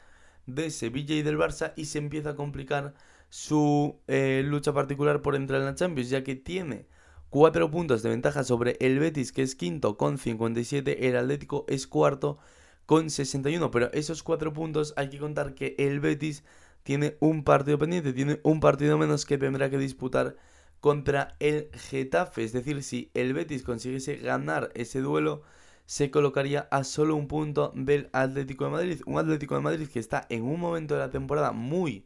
de 0.46 0.70
Sevilla 0.72 1.16
y 1.16 1.22
del 1.22 1.38
Barça 1.38 1.74
y 1.76 1.86
se 1.86 1.98
empieza 1.98 2.32
a 2.32 2.36
complicar 2.36 2.94
su 3.30 4.00
eh, 4.08 4.44
lucha 4.46 4.74
particular 4.74 5.22
por 5.22 5.36
entrar 5.36 5.60
en 5.62 5.68
la 5.68 5.76
Champions, 5.76 6.10
ya 6.10 6.24
que 6.24 6.36
tiene 6.36 6.88
4 7.30 7.70
puntos 7.72 8.04
de 8.04 8.10
ventaja 8.10 8.44
sobre 8.44 8.78
el 8.80 9.00
Betis, 9.00 9.32
que 9.32 9.42
es 9.42 9.56
quinto 9.56 9.98
con 9.98 10.18
57, 10.18 11.08
el 11.08 11.18
Atlético 11.18 11.66
es 11.68 11.88
cuarto 11.88 12.38
con 12.86 13.10
61, 13.10 13.72
pero 13.72 13.92
esos 13.94 14.24
4 14.24 14.54
puntos 14.54 14.94
hay 14.96 15.10
que 15.10 15.20
contar 15.20 15.56
que 15.56 15.76
el 15.78 16.00
Betis 16.00 16.44
tiene 16.84 17.18
un 17.20 17.44
partido 17.44 17.80
pendiente, 17.80 18.14
tiene 18.14 18.40
un 18.44 18.60
partido 18.60 18.98
menos 18.98 19.26
que 19.26 19.38
tendrá 19.38 19.70
que 19.70 19.80
disputar 19.80 20.36
contra 20.80 21.36
el 21.40 21.70
Getafe. 21.74 22.44
Es 22.44 22.54
decir, 22.54 22.84
si 22.84 23.10
el 23.16 23.34
Betis 23.34 23.64
consiguiese 23.64 24.18
ganar 24.18 24.72
ese 24.76 25.02
duelo, 25.02 25.42
se 25.86 26.10
colocaría 26.12 26.68
a 26.72 26.84
solo 26.84 27.16
un 27.16 27.28
punto 27.28 27.72
del 27.76 28.10
Atlético 28.14 28.66
de 28.66 28.72
Madrid. 28.72 29.02
Un 29.06 29.20
Atlético 29.20 29.56
de 29.56 29.62
Madrid 29.62 29.88
que 29.88 30.00
está 30.00 30.26
en 30.30 30.44
un 30.44 30.60
momento 30.60 30.96
de 30.96 31.02
la 31.02 31.12
temporada 31.12 31.52
muy, 31.52 32.06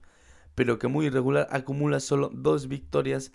pero 0.56 0.80
que 0.80 0.88
muy 0.88 1.08
irregular, 1.08 1.48
acumula 1.52 2.00
solo 2.00 2.30
dos 2.34 2.68
victorias 2.68 3.32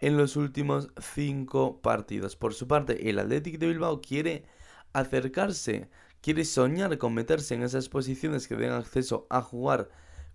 en 0.00 0.16
los 0.16 0.36
últimos 0.36 0.90
cinco 1.14 1.80
partidos. 1.82 2.36
Por 2.36 2.54
su 2.54 2.68
parte, 2.68 3.10
el 3.10 3.18
Atlético 3.18 3.58
de 3.58 3.66
Bilbao 3.66 4.00
quiere 4.00 4.44
acercarse, 4.92 5.88
quiere 6.20 6.44
soñar 6.44 6.96
con 6.98 7.14
meterse 7.14 7.54
en 7.54 7.62
esas 7.62 7.88
posiciones 7.88 8.46
que 8.46 8.56
den 8.56 8.72
acceso 8.72 9.26
a 9.30 9.42
jugar 9.42 9.90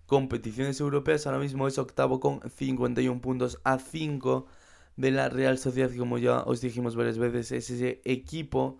competiciones 0.06 0.80
europeas. 0.80 1.26
Ahora 1.26 1.38
mismo 1.38 1.66
es 1.66 1.78
octavo 1.78 2.20
con 2.20 2.40
51 2.50 3.20
puntos 3.22 3.60
a 3.64 3.78
5 3.78 4.46
de 4.96 5.10
la 5.10 5.28
Real 5.30 5.58
Sociedad, 5.58 5.90
como 5.96 6.18
ya 6.18 6.42
os 6.42 6.60
dijimos 6.60 6.94
varias 6.94 7.18
veces, 7.18 7.50
es 7.52 7.70
ese 7.70 8.00
equipo 8.04 8.78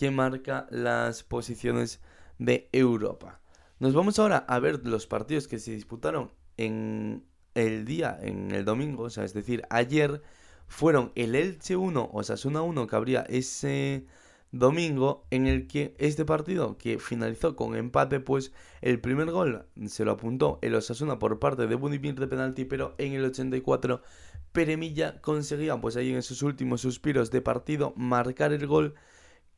que 0.00 0.10
marca 0.10 0.66
las 0.70 1.22
posiciones 1.22 2.00
de 2.38 2.70
Europa. 2.72 3.42
Nos 3.80 3.92
vamos 3.92 4.18
ahora 4.18 4.38
a 4.48 4.58
ver 4.58 4.86
los 4.86 5.06
partidos 5.06 5.46
que 5.46 5.58
se 5.58 5.72
disputaron 5.72 6.32
en 6.56 7.26
el 7.52 7.84
día, 7.84 8.18
en 8.22 8.50
el 8.50 8.64
domingo, 8.64 9.02
o 9.02 9.10
sea, 9.10 9.24
es 9.24 9.34
decir, 9.34 9.62
ayer 9.68 10.22
fueron 10.68 11.12
el 11.16 11.34
Elche 11.34 11.76
1, 11.76 12.10
o 12.14 12.22
Sasuna 12.22 12.62
1, 12.62 12.86
que 12.86 12.96
habría 12.96 13.20
ese 13.28 14.06
domingo 14.52 15.26
en 15.30 15.46
el 15.46 15.66
que 15.66 15.94
este 15.98 16.24
partido 16.24 16.78
que 16.78 16.98
finalizó 16.98 17.54
con 17.54 17.76
empate 17.76 18.20
pues 18.20 18.52
el 18.80 19.00
primer 19.00 19.30
gol 19.30 19.66
se 19.86 20.06
lo 20.06 20.12
apuntó 20.12 20.58
el 20.62 20.74
Osasuna 20.74 21.20
por 21.20 21.38
parte 21.38 21.68
de 21.68 21.76
Budimir 21.76 22.18
de 22.18 22.26
penalti 22.26 22.64
pero 22.64 22.96
en 22.98 23.12
el 23.12 23.24
84 23.24 24.02
Peremilla 24.50 25.20
conseguía 25.20 25.80
pues 25.80 25.94
ahí 25.94 26.12
en 26.12 26.22
sus 26.22 26.42
últimos 26.42 26.80
suspiros 26.80 27.30
de 27.30 27.42
partido 27.42 27.92
marcar 27.96 28.52
el 28.52 28.66
gol 28.66 28.96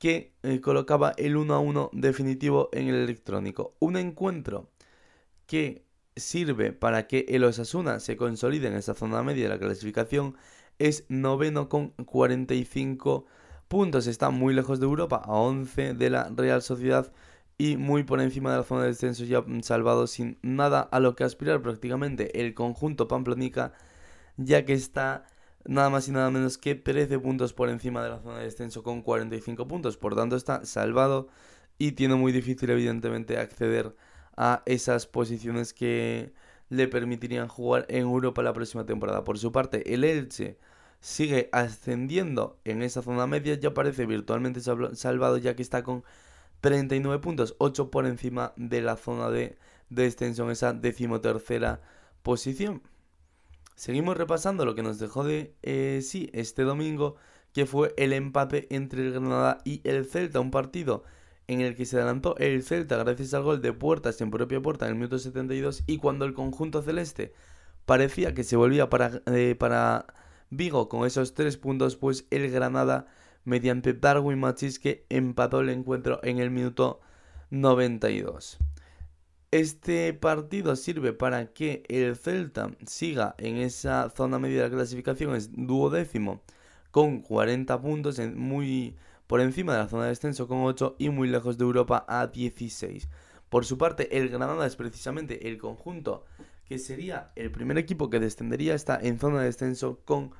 que 0.02 0.34
eh, 0.42 0.60
colocaba 0.60 1.12
el 1.16 1.36
1 1.36 1.54
a 1.54 1.60
1 1.60 1.90
definitivo 1.92 2.70
en 2.72 2.88
el 2.88 2.96
electrónico 2.96 3.76
un 3.78 3.96
encuentro 3.96 4.68
que 5.46 5.86
sirve 6.16 6.72
para 6.72 7.06
que 7.06 7.24
el 7.28 7.44
Osasuna 7.44 8.00
se 8.00 8.16
consolide 8.16 8.66
en 8.66 8.74
esa 8.74 8.94
zona 8.94 9.22
media 9.22 9.44
de 9.44 9.50
la 9.50 9.60
clasificación 9.60 10.34
es 10.80 11.04
noveno 11.08 11.68
con 11.68 11.90
45 11.90 13.26
puntos. 13.68 14.08
Está 14.08 14.30
muy 14.30 14.52
lejos 14.54 14.80
de 14.80 14.86
Europa, 14.86 15.22
a 15.24 15.34
11 15.34 15.94
de 15.94 16.10
la 16.10 16.28
Real 16.36 16.62
Sociedad 16.62 17.12
y 17.56 17.76
muy 17.76 18.02
por 18.02 18.20
encima 18.20 18.50
de 18.50 18.56
la 18.56 18.64
zona 18.64 18.82
de 18.82 18.88
descenso 18.88 19.22
ya 19.22 19.44
salvado 19.62 20.08
sin 20.08 20.36
nada 20.42 20.80
a 20.80 20.98
lo 20.98 21.14
que 21.14 21.22
aspirar 21.22 21.62
prácticamente 21.62 22.40
el 22.40 22.54
conjunto 22.54 23.06
pamplonica 23.06 23.72
ya 24.36 24.64
que 24.64 24.72
está 24.72 25.26
nada 25.64 25.90
más 25.90 26.08
y 26.08 26.12
nada 26.12 26.30
menos 26.30 26.58
que 26.58 26.74
13 26.74 27.18
puntos 27.18 27.52
por 27.52 27.68
encima 27.68 28.02
de 28.02 28.10
la 28.10 28.20
zona 28.20 28.38
de 28.38 28.44
descenso 28.44 28.82
con 28.82 29.02
45 29.02 29.68
puntos. 29.68 29.96
Por 29.96 30.14
tanto 30.16 30.36
está 30.36 30.64
salvado 30.64 31.28
y 31.78 31.92
tiene 31.92 32.14
muy 32.14 32.32
difícil 32.32 32.70
evidentemente 32.70 33.38
acceder 33.38 33.94
a 34.36 34.62
esas 34.66 35.06
posiciones 35.06 35.72
que 35.72 36.32
le 36.68 36.88
permitirían 36.88 37.48
jugar 37.48 37.86
en 37.88 38.02
Europa 38.02 38.42
la 38.42 38.52
próxima 38.52 38.86
temporada. 38.86 39.24
Por 39.24 39.38
su 39.38 39.52
parte, 39.52 39.94
el 39.94 40.04
Elche 40.04 40.58
sigue 41.00 41.48
ascendiendo 41.52 42.58
en 42.64 42.82
esa 42.82 43.02
zona 43.02 43.26
media, 43.26 43.54
ya 43.56 43.74
parece 43.74 44.06
virtualmente 44.06 44.60
salvado 44.60 45.36
ya 45.36 45.54
que 45.54 45.62
está 45.62 45.82
con 45.82 46.04
39 46.60 47.20
puntos, 47.20 47.56
8 47.58 47.90
por 47.90 48.06
encima 48.06 48.52
de 48.56 48.80
la 48.82 48.96
zona 48.96 49.28
de 49.30 49.58
descenso 49.90 50.44
en 50.44 50.52
esa 50.52 50.72
decimotercera 50.72 51.80
posición. 52.22 52.82
Seguimos 53.82 54.16
repasando 54.16 54.64
lo 54.64 54.76
que 54.76 54.84
nos 54.84 55.00
dejó 55.00 55.24
de 55.24 55.56
eh, 55.64 56.02
sí 56.04 56.30
este 56.34 56.62
domingo, 56.62 57.16
que 57.52 57.66
fue 57.66 57.92
el 57.96 58.12
empate 58.12 58.68
entre 58.70 59.04
el 59.04 59.10
Granada 59.10 59.58
y 59.64 59.80
el 59.82 60.04
Celta, 60.04 60.38
un 60.38 60.52
partido 60.52 61.02
en 61.48 61.62
el 61.62 61.74
que 61.74 61.84
se 61.84 61.96
adelantó 61.96 62.36
el 62.36 62.62
Celta 62.62 62.96
gracias 62.98 63.34
al 63.34 63.42
gol 63.42 63.60
de 63.60 63.72
puertas 63.72 64.20
en 64.20 64.30
propia 64.30 64.62
puerta 64.62 64.84
en 64.84 64.92
el 64.92 64.98
minuto 64.98 65.18
72 65.18 65.82
y 65.88 65.98
cuando 65.98 66.26
el 66.26 66.32
conjunto 66.32 66.80
celeste 66.80 67.32
parecía 67.84 68.34
que 68.34 68.44
se 68.44 68.54
volvía 68.54 68.88
para, 68.88 69.20
eh, 69.26 69.56
para 69.58 70.06
Vigo 70.50 70.88
con 70.88 71.04
esos 71.04 71.34
tres 71.34 71.56
puntos, 71.56 71.96
pues 71.96 72.28
el 72.30 72.52
Granada, 72.52 73.08
mediante 73.44 73.94
Darwin 73.94 74.38
Machis, 74.38 74.78
que 74.78 75.06
empató 75.08 75.60
el 75.60 75.70
encuentro 75.70 76.20
en 76.22 76.38
el 76.38 76.52
minuto 76.52 77.00
92. 77.50 78.60
Este 79.52 80.14
partido 80.14 80.76
sirve 80.76 81.12
para 81.12 81.52
que 81.52 81.82
el 81.88 82.16
Celta 82.16 82.70
siga 82.86 83.34
en 83.36 83.58
esa 83.58 84.08
zona 84.08 84.38
media 84.38 84.62
de 84.62 84.70
la 84.70 84.74
clasificación, 84.74 85.36
es 85.36 85.50
duodécimo, 85.52 86.40
con 86.90 87.20
40 87.20 87.78
puntos, 87.82 88.18
muy 88.34 88.96
por 89.26 89.42
encima 89.42 89.74
de 89.74 89.80
la 89.80 89.88
zona 89.88 90.04
de 90.04 90.08
descenso 90.08 90.48
con 90.48 90.62
8 90.62 90.96
y 90.98 91.10
muy 91.10 91.28
lejos 91.28 91.58
de 91.58 91.64
Europa 91.64 92.02
a 92.08 92.28
16. 92.28 93.10
Por 93.50 93.66
su 93.66 93.76
parte, 93.76 94.16
el 94.16 94.30
Granada 94.30 94.66
es 94.66 94.74
precisamente 94.74 95.46
el 95.46 95.58
conjunto 95.58 96.24
que 96.64 96.78
sería 96.78 97.30
el 97.36 97.50
primer 97.50 97.76
equipo 97.76 98.08
que 98.08 98.20
descendería, 98.20 98.74
está 98.74 98.98
en 99.02 99.18
zona 99.18 99.40
de 99.40 99.44
descenso 99.44 100.00
con 100.06 100.30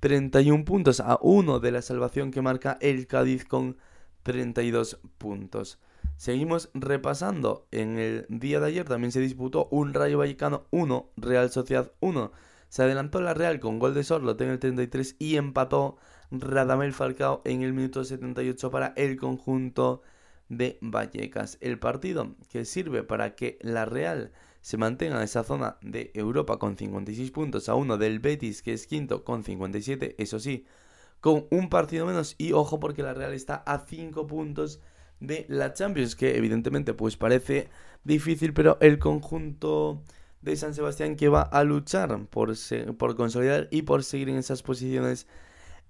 31 0.00 0.66
puntos 0.66 1.00
a 1.00 1.18
1 1.22 1.60
de 1.60 1.72
la 1.72 1.80
salvación 1.80 2.30
que 2.30 2.42
marca 2.42 2.76
el 2.82 3.06
Cádiz 3.06 3.46
con 3.46 3.78
32 4.22 5.00
puntos. 5.16 5.78
Seguimos 6.20 6.68
repasando. 6.74 7.66
En 7.70 7.98
el 7.98 8.26
día 8.28 8.60
de 8.60 8.66
ayer 8.66 8.86
también 8.86 9.10
se 9.10 9.20
disputó 9.20 9.68
un 9.70 9.94
Rayo 9.94 10.18
Vallecano 10.18 10.66
1, 10.70 11.12
Real 11.16 11.50
Sociedad 11.50 11.92
1. 12.00 12.30
Se 12.68 12.82
adelantó 12.82 13.22
la 13.22 13.32
Real 13.32 13.58
con 13.58 13.78
gol 13.78 13.94
de 13.94 14.04
Sorlote 14.04 14.44
en 14.44 14.50
el 14.50 14.58
33 14.58 15.16
y 15.18 15.36
empató 15.36 15.96
Radamel 16.30 16.92
Falcao 16.92 17.40
en 17.46 17.62
el 17.62 17.72
minuto 17.72 18.04
78 18.04 18.70
para 18.70 18.88
el 18.98 19.16
conjunto 19.16 20.02
de 20.50 20.76
Vallecas. 20.82 21.56
El 21.62 21.78
partido 21.78 22.34
que 22.50 22.66
sirve 22.66 23.02
para 23.02 23.34
que 23.34 23.58
la 23.62 23.86
Real 23.86 24.30
se 24.60 24.76
mantenga 24.76 25.16
en 25.16 25.22
esa 25.22 25.42
zona 25.42 25.78
de 25.80 26.10
Europa 26.12 26.58
con 26.58 26.76
56 26.76 27.30
puntos 27.30 27.70
a 27.70 27.76
uno 27.76 27.96
del 27.96 28.18
Betis 28.18 28.60
que 28.60 28.74
es 28.74 28.86
quinto 28.86 29.24
con 29.24 29.42
57, 29.42 30.16
eso 30.18 30.38
sí, 30.38 30.66
con 31.22 31.46
un 31.50 31.70
partido 31.70 32.04
menos 32.04 32.34
y 32.36 32.52
ojo 32.52 32.78
porque 32.78 33.02
la 33.02 33.14
Real 33.14 33.32
está 33.32 33.54
a 33.54 33.86
5 33.86 34.26
puntos 34.26 34.82
de 35.20 35.46
la 35.48 35.74
Champions 35.74 36.16
que 36.16 36.36
evidentemente 36.36 36.94
pues 36.94 37.16
parece 37.16 37.68
difícil 38.04 38.52
pero 38.52 38.78
el 38.80 38.98
conjunto 38.98 40.02
de 40.42 40.56
San 40.56 40.74
Sebastián 40.74 41.16
que 41.16 41.28
va 41.28 41.42
a 41.42 41.64
luchar 41.64 42.26
por, 42.26 42.54
por 42.96 43.16
consolidar 43.16 43.68
y 43.70 43.82
por 43.82 44.04
seguir 44.04 44.30
en 44.30 44.36
esas 44.36 44.62
posiciones 44.62 45.26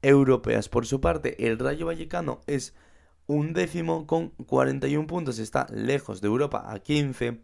europeas. 0.02 0.68
Por 0.68 0.86
su 0.86 1.00
parte, 1.00 1.46
el 1.46 1.58
Rayo 1.58 1.86
Vallecano 1.86 2.40
es 2.46 2.74
un 3.26 3.52
décimo 3.52 4.06
con 4.06 4.30
41 4.30 5.06
puntos, 5.06 5.38
está 5.38 5.66
lejos 5.72 6.20
de 6.20 6.28
Europa 6.28 6.64
a 6.66 6.80
15 6.80 7.40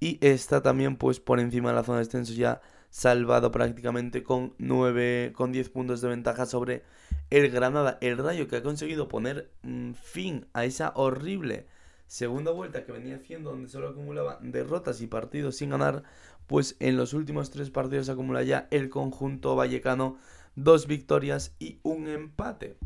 y 0.00 0.18
está 0.20 0.62
también 0.62 0.96
pues 0.96 1.20
por 1.20 1.38
encima 1.38 1.70
de 1.70 1.76
la 1.76 1.84
zona 1.84 1.98
de 1.98 2.04
descenso 2.04 2.32
ya 2.32 2.60
salvado 2.90 3.50
prácticamente 3.52 4.22
con 4.22 4.54
9 4.58 5.32
con 5.34 5.52
10 5.52 5.70
puntos 5.70 6.00
de 6.00 6.08
ventaja 6.08 6.44
sobre 6.46 6.82
el 7.30 7.48
Granada, 7.50 7.98
el 8.00 8.18
Rayo 8.18 8.48
que 8.48 8.56
ha 8.56 8.62
conseguido 8.62 9.08
poner 9.08 9.50
mm, 9.62 9.92
fin 9.92 10.46
a 10.52 10.64
esa 10.64 10.92
horrible 10.96 11.66
segunda 12.06 12.50
vuelta 12.50 12.84
que 12.84 12.90
venía 12.90 13.16
haciendo 13.16 13.50
donde 13.50 13.68
solo 13.68 13.88
acumulaba 13.88 14.38
derrotas 14.42 15.00
y 15.00 15.06
partidos 15.06 15.56
sin 15.56 15.70
ganar, 15.70 16.02
pues 16.48 16.76
en 16.80 16.96
los 16.96 17.14
últimos 17.14 17.50
tres 17.50 17.70
partidos 17.70 18.08
acumula 18.08 18.42
ya 18.42 18.66
el 18.72 18.90
conjunto 18.90 19.54
vallecano 19.54 20.16
dos 20.56 20.88
victorias 20.88 21.54
y 21.60 21.78
un 21.84 22.08
empate. 22.08 22.76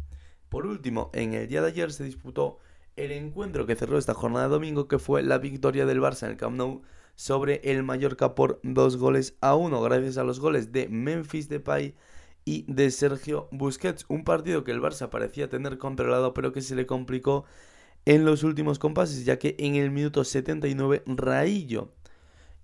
Por 0.50 0.66
último, 0.66 1.10
en 1.14 1.32
el 1.32 1.48
día 1.48 1.62
de 1.62 1.68
ayer 1.68 1.90
se 1.90 2.04
disputó 2.04 2.58
el 2.96 3.12
encuentro 3.12 3.64
que 3.64 3.74
cerró 3.74 3.96
esta 3.96 4.12
jornada 4.12 4.44
de 4.44 4.52
domingo, 4.52 4.86
que 4.86 4.98
fue 4.98 5.22
la 5.22 5.38
victoria 5.38 5.86
del 5.86 6.00
Barça 6.00 6.26
en 6.26 6.32
el 6.32 6.36
Camp 6.36 6.56
Nou 6.56 6.82
sobre 7.16 7.60
el 7.64 7.82
Mallorca 7.82 8.34
por 8.34 8.60
dos 8.62 8.96
goles 8.96 9.36
a 9.40 9.54
uno, 9.54 9.80
gracias 9.82 10.18
a 10.18 10.24
los 10.24 10.40
goles 10.40 10.72
de 10.72 10.88
Memphis 10.88 11.48
Depay 11.48 11.94
y 12.44 12.64
de 12.72 12.90
Sergio 12.90 13.48
Busquets. 13.52 14.04
Un 14.08 14.24
partido 14.24 14.64
que 14.64 14.72
el 14.72 14.80
Barça 14.80 15.08
parecía 15.08 15.48
tener 15.48 15.78
controlado, 15.78 16.34
pero 16.34 16.52
que 16.52 16.60
se 16.60 16.74
le 16.74 16.86
complicó 16.86 17.44
en 18.04 18.24
los 18.24 18.42
últimos 18.42 18.78
compases, 18.78 19.24
ya 19.24 19.38
que 19.38 19.56
en 19.58 19.76
el 19.76 19.90
minuto 19.90 20.24
79 20.24 21.02
Raillo 21.06 21.92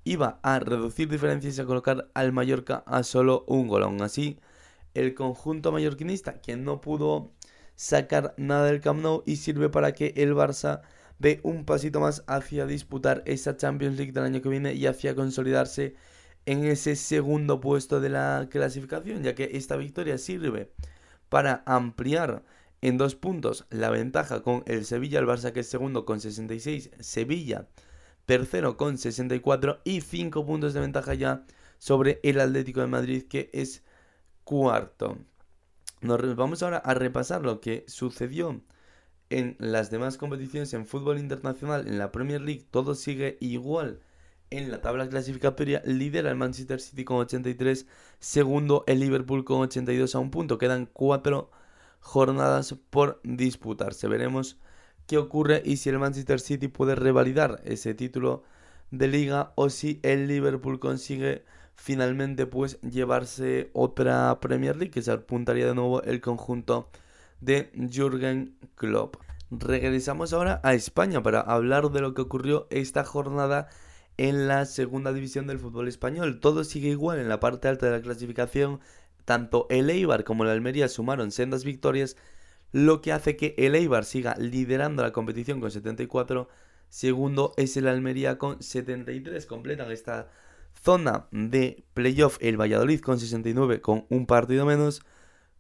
iba 0.04 0.40
a 0.42 0.58
reducir 0.58 1.08
diferencias 1.08 1.58
y 1.58 1.60
a 1.60 1.66
colocar 1.66 2.10
al 2.14 2.32
Mallorca 2.32 2.82
a 2.86 3.02
solo 3.02 3.44
un 3.46 3.68
gol. 3.68 3.82
Aún 3.82 4.02
así, 4.02 4.38
el 4.94 5.14
conjunto 5.14 5.72
mallorquinista, 5.72 6.40
quien 6.40 6.64
no 6.64 6.80
pudo 6.80 7.32
sacar 7.76 8.34
nada 8.36 8.66
del 8.66 8.80
Camp 8.80 9.00
Nou 9.00 9.22
y 9.24 9.36
sirve 9.36 9.70
para 9.70 9.92
que 9.92 10.12
el 10.16 10.34
Barça 10.34 10.82
dé 11.20 11.38
un 11.44 11.64
pasito 11.64 12.00
más 12.00 12.24
hacia 12.26 12.66
disputar 12.66 13.22
esa 13.26 13.56
Champions 13.56 13.96
League 13.96 14.12
del 14.12 14.24
año 14.24 14.42
que 14.42 14.48
viene 14.48 14.74
y 14.74 14.86
hacia 14.86 15.14
consolidarse 15.14 15.94
en 16.46 16.64
ese 16.64 16.96
segundo 16.96 17.60
puesto 17.60 18.00
de 18.00 18.08
la 18.08 18.48
clasificación, 18.50 19.22
ya 19.22 19.36
que 19.36 19.50
esta 19.52 19.76
victoria 19.76 20.18
sirve 20.18 20.72
para 21.28 21.62
ampliar 21.66 22.42
en 22.80 22.98
dos 22.98 23.14
puntos 23.14 23.66
la 23.70 23.90
ventaja 23.90 24.42
con 24.42 24.64
el 24.66 24.84
Sevilla, 24.84 25.20
el 25.20 25.26
Barça 25.26 25.52
que 25.52 25.60
es 25.60 25.68
segundo 25.68 26.04
con 26.04 26.20
66, 26.20 26.90
Sevilla 26.98 27.68
tercero 28.30 28.76
con 28.76 28.96
64 28.96 29.80
y 29.82 30.02
5 30.02 30.46
puntos 30.46 30.72
de 30.72 30.78
ventaja 30.78 31.14
ya 31.14 31.44
sobre 31.78 32.20
el 32.22 32.38
Atlético 32.38 32.80
de 32.80 32.86
Madrid 32.86 33.24
que 33.28 33.50
es 33.52 33.82
cuarto. 34.44 35.18
Nos 36.00 36.36
vamos 36.36 36.62
ahora 36.62 36.78
a 36.78 36.94
repasar 36.94 37.42
lo 37.42 37.60
que 37.60 37.84
sucedió 37.88 38.60
en 39.30 39.56
las 39.58 39.90
demás 39.90 40.18
competiciones 40.18 40.74
en 40.74 40.86
fútbol 40.86 41.18
internacional, 41.18 41.86
en 41.86 41.98
la 41.98 42.12
Premier 42.12 42.40
League, 42.40 42.66
todo 42.70 42.94
sigue 42.94 43.38
igual. 43.40 44.00
En 44.50 44.70
la 44.70 44.80
tabla 44.80 45.08
clasificatoria 45.08 45.82
lidera 45.86 46.30
el 46.30 46.36
Manchester 46.36 46.80
City 46.80 47.04
con 47.04 47.18
83, 47.18 47.86
segundo 48.18 48.84
el 48.88 49.00
Liverpool 49.00 49.44
con 49.44 49.60
82 49.62 50.14
a 50.16 50.18
un 50.18 50.30
punto. 50.32 50.58
Quedan 50.58 50.86
cuatro 50.86 51.50
jornadas 52.00 52.74
por 52.90 53.20
disputarse. 53.22 54.08
Veremos 54.08 54.58
qué 55.06 55.18
ocurre 55.18 55.62
y 55.64 55.76
si 55.76 55.88
el 55.90 56.00
Manchester 56.00 56.40
City 56.40 56.68
puede 56.68 56.96
revalidar 56.96 57.60
ese 57.64 57.94
título 57.94 58.42
de 58.90 59.08
liga 59.08 59.52
o 59.54 59.70
si 59.70 60.00
el 60.02 60.26
Liverpool 60.26 60.80
consigue 60.80 61.44
finalmente 61.76 62.46
pues 62.46 62.80
llevarse 62.82 63.70
otra 63.72 64.38
Premier 64.40 64.76
League 64.76 64.90
que 64.90 65.02
se 65.02 65.12
apuntaría 65.12 65.66
de 65.66 65.74
nuevo 65.74 66.02
el 66.02 66.20
conjunto 66.20 66.90
de 67.40 67.72
Jürgen 67.90 68.56
Klopp. 68.74 69.16
Regresamos 69.50 70.32
ahora 70.32 70.60
a 70.62 70.74
España 70.74 71.22
para 71.22 71.40
hablar 71.40 71.90
de 71.90 72.00
lo 72.00 72.14
que 72.14 72.22
ocurrió 72.22 72.66
esta 72.70 73.04
jornada 73.04 73.68
en 74.16 74.46
la 74.48 74.66
segunda 74.66 75.12
división 75.12 75.46
del 75.46 75.58
fútbol 75.58 75.88
español. 75.88 76.40
Todo 76.40 76.62
sigue 76.64 76.88
igual 76.88 77.18
en 77.18 77.28
la 77.28 77.40
parte 77.40 77.68
alta 77.68 77.86
de 77.86 77.92
la 77.92 78.02
clasificación. 78.02 78.80
Tanto 79.24 79.66
el 79.70 79.90
Eibar 79.90 80.24
como 80.24 80.44
el 80.44 80.50
Almería 80.50 80.88
sumaron 80.88 81.30
sendas 81.30 81.64
victorias, 81.64 82.16
lo 82.72 83.00
que 83.00 83.12
hace 83.12 83.36
que 83.36 83.54
el 83.58 83.74
Eibar 83.74 84.04
siga 84.04 84.34
liderando 84.36 85.02
la 85.02 85.12
competición 85.12 85.60
con 85.60 85.70
74. 85.70 86.48
Segundo 86.88 87.54
es 87.56 87.76
el 87.76 87.88
Almería 87.88 88.38
con 88.38 88.62
73. 88.62 89.46
Completan 89.46 89.90
esta 89.90 90.28
Zona 90.82 91.26
de 91.30 91.84
playoff 91.94 92.38
el 92.40 92.58
Valladolid 92.58 93.00
con 93.00 93.18
69 93.18 93.80
con 93.80 94.06
un 94.08 94.26
partido 94.26 94.64
menos. 94.64 95.02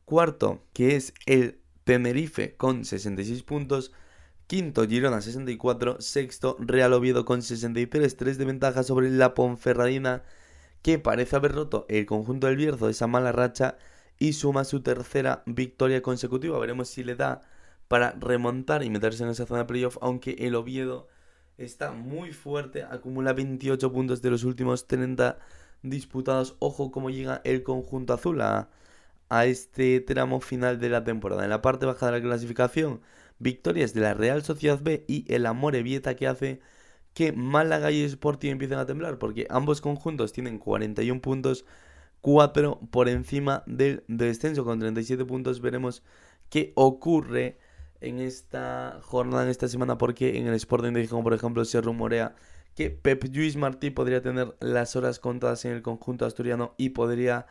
Cuarto, 0.04 0.64
que 0.72 0.96
es 0.96 1.14
el 1.26 1.60
Tenerife 1.90 2.54
con 2.56 2.84
66 2.84 3.42
puntos. 3.42 3.90
Quinto, 4.46 4.86
Girona 4.86 5.20
64. 5.20 6.00
Sexto, 6.00 6.56
Real 6.60 6.92
Oviedo 6.92 7.24
con 7.24 7.42
63. 7.42 8.16
3 8.16 8.38
de 8.38 8.44
ventaja 8.44 8.84
sobre 8.84 9.10
la 9.10 9.34
Ponferradina, 9.34 10.22
que 10.82 11.00
parece 11.00 11.34
haber 11.34 11.50
roto 11.50 11.86
el 11.88 12.06
conjunto 12.06 12.46
del 12.46 12.54
Bierzo 12.54 12.88
esa 12.88 13.08
mala 13.08 13.32
racha 13.32 13.76
y 14.20 14.34
suma 14.34 14.62
su 14.62 14.82
tercera 14.82 15.42
victoria 15.46 16.00
consecutiva. 16.00 16.60
Veremos 16.60 16.86
si 16.86 17.02
le 17.02 17.16
da 17.16 17.40
para 17.88 18.12
remontar 18.12 18.84
y 18.84 18.90
meterse 18.90 19.24
en 19.24 19.30
esa 19.30 19.46
zona 19.46 19.62
de 19.62 19.66
playoff, 19.66 19.98
aunque 20.00 20.36
el 20.38 20.54
Oviedo 20.54 21.08
está 21.58 21.90
muy 21.90 22.32
fuerte, 22.32 22.84
acumula 22.84 23.32
28 23.32 23.92
puntos 23.92 24.22
de 24.22 24.30
los 24.30 24.44
últimos 24.44 24.86
30 24.86 25.40
disputados. 25.82 26.54
Ojo 26.60 26.92
cómo 26.92 27.10
llega 27.10 27.40
el 27.42 27.64
conjunto 27.64 28.14
azul 28.14 28.42
a, 28.42 28.68
este 29.30 30.00
tramo 30.00 30.40
final 30.40 30.78
de 30.78 30.88
la 30.88 31.04
temporada. 31.04 31.44
En 31.44 31.50
la 31.50 31.62
parte 31.62 31.86
baja 31.86 32.06
de 32.06 32.12
la 32.12 32.20
clasificación, 32.20 33.00
victorias 33.38 33.94
de 33.94 34.00
la 34.00 34.14
Real 34.14 34.42
Sociedad 34.42 34.80
B 34.82 35.04
y 35.08 35.24
el 35.32 35.46
Amore 35.46 35.82
Vieta 35.82 36.16
que 36.16 36.26
hace 36.26 36.60
que 37.14 37.32
Málaga 37.32 37.90
y 37.90 38.02
Sporting 38.02 38.52
empiecen 38.52 38.78
a 38.78 38.86
temblar, 38.86 39.18
porque 39.18 39.46
ambos 39.50 39.80
conjuntos 39.80 40.32
tienen 40.32 40.58
41 40.58 41.20
puntos, 41.20 41.64
4 42.20 42.80
por 42.90 43.08
encima 43.08 43.62
del 43.66 44.04
descenso 44.08 44.64
con 44.64 44.78
37 44.78 45.24
puntos. 45.24 45.60
Veremos 45.60 46.02
qué 46.50 46.72
ocurre 46.76 47.58
en 48.00 48.20
esta 48.20 49.00
jornada, 49.02 49.44
en 49.44 49.50
esta 49.50 49.68
semana, 49.68 49.98
porque 49.98 50.38
en 50.38 50.46
el 50.46 50.54
Sporting 50.54 50.92
de 50.92 51.02
Gijón, 51.02 51.22
por 51.22 51.34
ejemplo, 51.34 51.64
se 51.64 51.80
rumorea 51.80 52.34
que 52.74 52.90
Pep 52.90 53.24
Lluís 53.24 53.56
Martí 53.56 53.90
podría 53.90 54.22
tener 54.22 54.56
las 54.60 54.96
horas 54.96 55.18
contadas 55.18 55.64
en 55.64 55.72
el 55.72 55.82
conjunto 55.82 56.24
asturiano 56.26 56.74
y 56.78 56.90
podría 56.90 57.46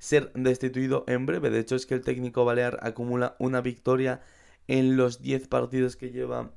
ser 0.00 0.32
destituido 0.32 1.04
en 1.06 1.26
breve. 1.26 1.50
De 1.50 1.60
hecho, 1.60 1.76
es 1.76 1.86
que 1.86 1.94
el 1.94 2.00
técnico 2.00 2.44
balear 2.44 2.80
acumula 2.82 3.36
una 3.38 3.60
victoria 3.60 4.22
en 4.66 4.96
los 4.96 5.20
10 5.22 5.46
partidos 5.46 5.94
que 5.94 6.10
lleva 6.10 6.50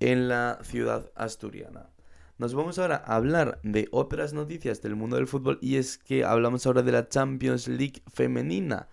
en 0.00 0.28
la 0.28 0.60
ciudad 0.62 1.10
asturiana. 1.14 1.90
Nos 2.38 2.54
vamos 2.54 2.78
ahora 2.78 3.02
a 3.04 3.16
hablar 3.16 3.60
de 3.62 3.88
otras 3.90 4.32
noticias 4.32 4.82
del 4.82 4.94
mundo 4.94 5.16
del 5.16 5.26
fútbol 5.26 5.58
y 5.60 5.76
es 5.76 5.98
que 5.98 6.24
hablamos 6.24 6.66
ahora 6.66 6.82
de 6.82 6.92
la 6.92 7.08
Champions 7.08 7.66
League 7.66 8.02
femenina. 8.12 8.88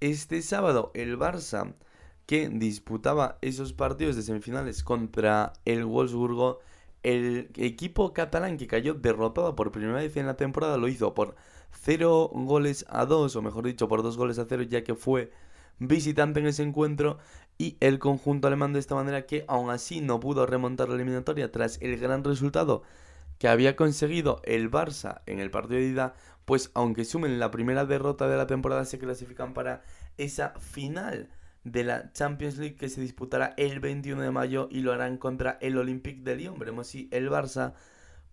Este 0.00 0.42
sábado 0.42 0.92
el 0.94 1.18
Barça 1.18 1.74
que 2.26 2.48
disputaba 2.48 3.38
esos 3.40 3.72
partidos 3.72 4.14
de 4.14 4.22
semifinales 4.22 4.84
contra 4.84 5.54
el 5.64 5.84
Wolfsburgo, 5.84 6.60
el 7.02 7.50
equipo 7.56 8.12
catalán 8.12 8.58
que 8.58 8.66
cayó 8.66 8.94
derrotado 8.94 9.56
por 9.56 9.72
primera 9.72 9.94
vez 9.94 10.16
en 10.16 10.26
la 10.26 10.36
temporada 10.36 10.76
lo 10.76 10.88
hizo 10.88 11.14
por 11.14 11.34
0 11.82 12.30
goles 12.32 12.84
a 12.88 13.06
2, 13.06 13.36
o 13.36 13.42
mejor 13.42 13.64
dicho, 13.64 13.88
por 13.88 14.02
2 14.02 14.16
goles 14.16 14.38
a 14.38 14.46
0, 14.48 14.62
ya 14.64 14.84
que 14.84 14.94
fue 14.94 15.30
visitante 15.78 16.40
en 16.40 16.46
ese 16.46 16.62
encuentro 16.62 17.18
y 17.58 17.76
el 17.80 17.98
conjunto 17.98 18.48
alemán 18.48 18.72
de 18.72 18.78
esta 18.78 18.94
manera 18.94 19.26
que 19.26 19.44
aún 19.48 19.70
así 19.70 20.00
no 20.00 20.20
pudo 20.20 20.46
remontar 20.46 20.88
la 20.88 20.94
eliminatoria 20.94 21.50
tras 21.52 21.80
el 21.80 21.98
gran 21.98 22.24
resultado 22.24 22.82
que 23.38 23.48
había 23.48 23.76
conseguido 23.76 24.40
el 24.44 24.70
Barça 24.70 25.20
en 25.26 25.40
el 25.40 25.50
partido 25.50 25.80
de 25.80 25.86
ida, 25.86 26.14
pues 26.44 26.70
aunque 26.74 27.04
sumen 27.04 27.38
la 27.38 27.50
primera 27.50 27.84
derrota 27.84 28.28
de 28.28 28.36
la 28.36 28.46
temporada 28.46 28.84
se 28.84 28.98
clasifican 28.98 29.52
para 29.52 29.82
esa 30.16 30.50
final 30.58 31.28
de 31.64 31.84
la 31.84 32.12
Champions 32.12 32.56
League 32.58 32.76
que 32.76 32.88
se 32.88 33.00
disputará 33.00 33.52
el 33.56 33.80
21 33.80 34.22
de 34.22 34.30
mayo 34.30 34.68
y 34.70 34.80
lo 34.80 34.92
harán 34.92 35.18
contra 35.18 35.58
el 35.60 35.76
Olympique 35.76 36.22
de 36.22 36.36
Lyon. 36.36 36.58
Veremos 36.58 36.86
si 36.86 37.08
el 37.10 37.28
Barça 37.28 37.74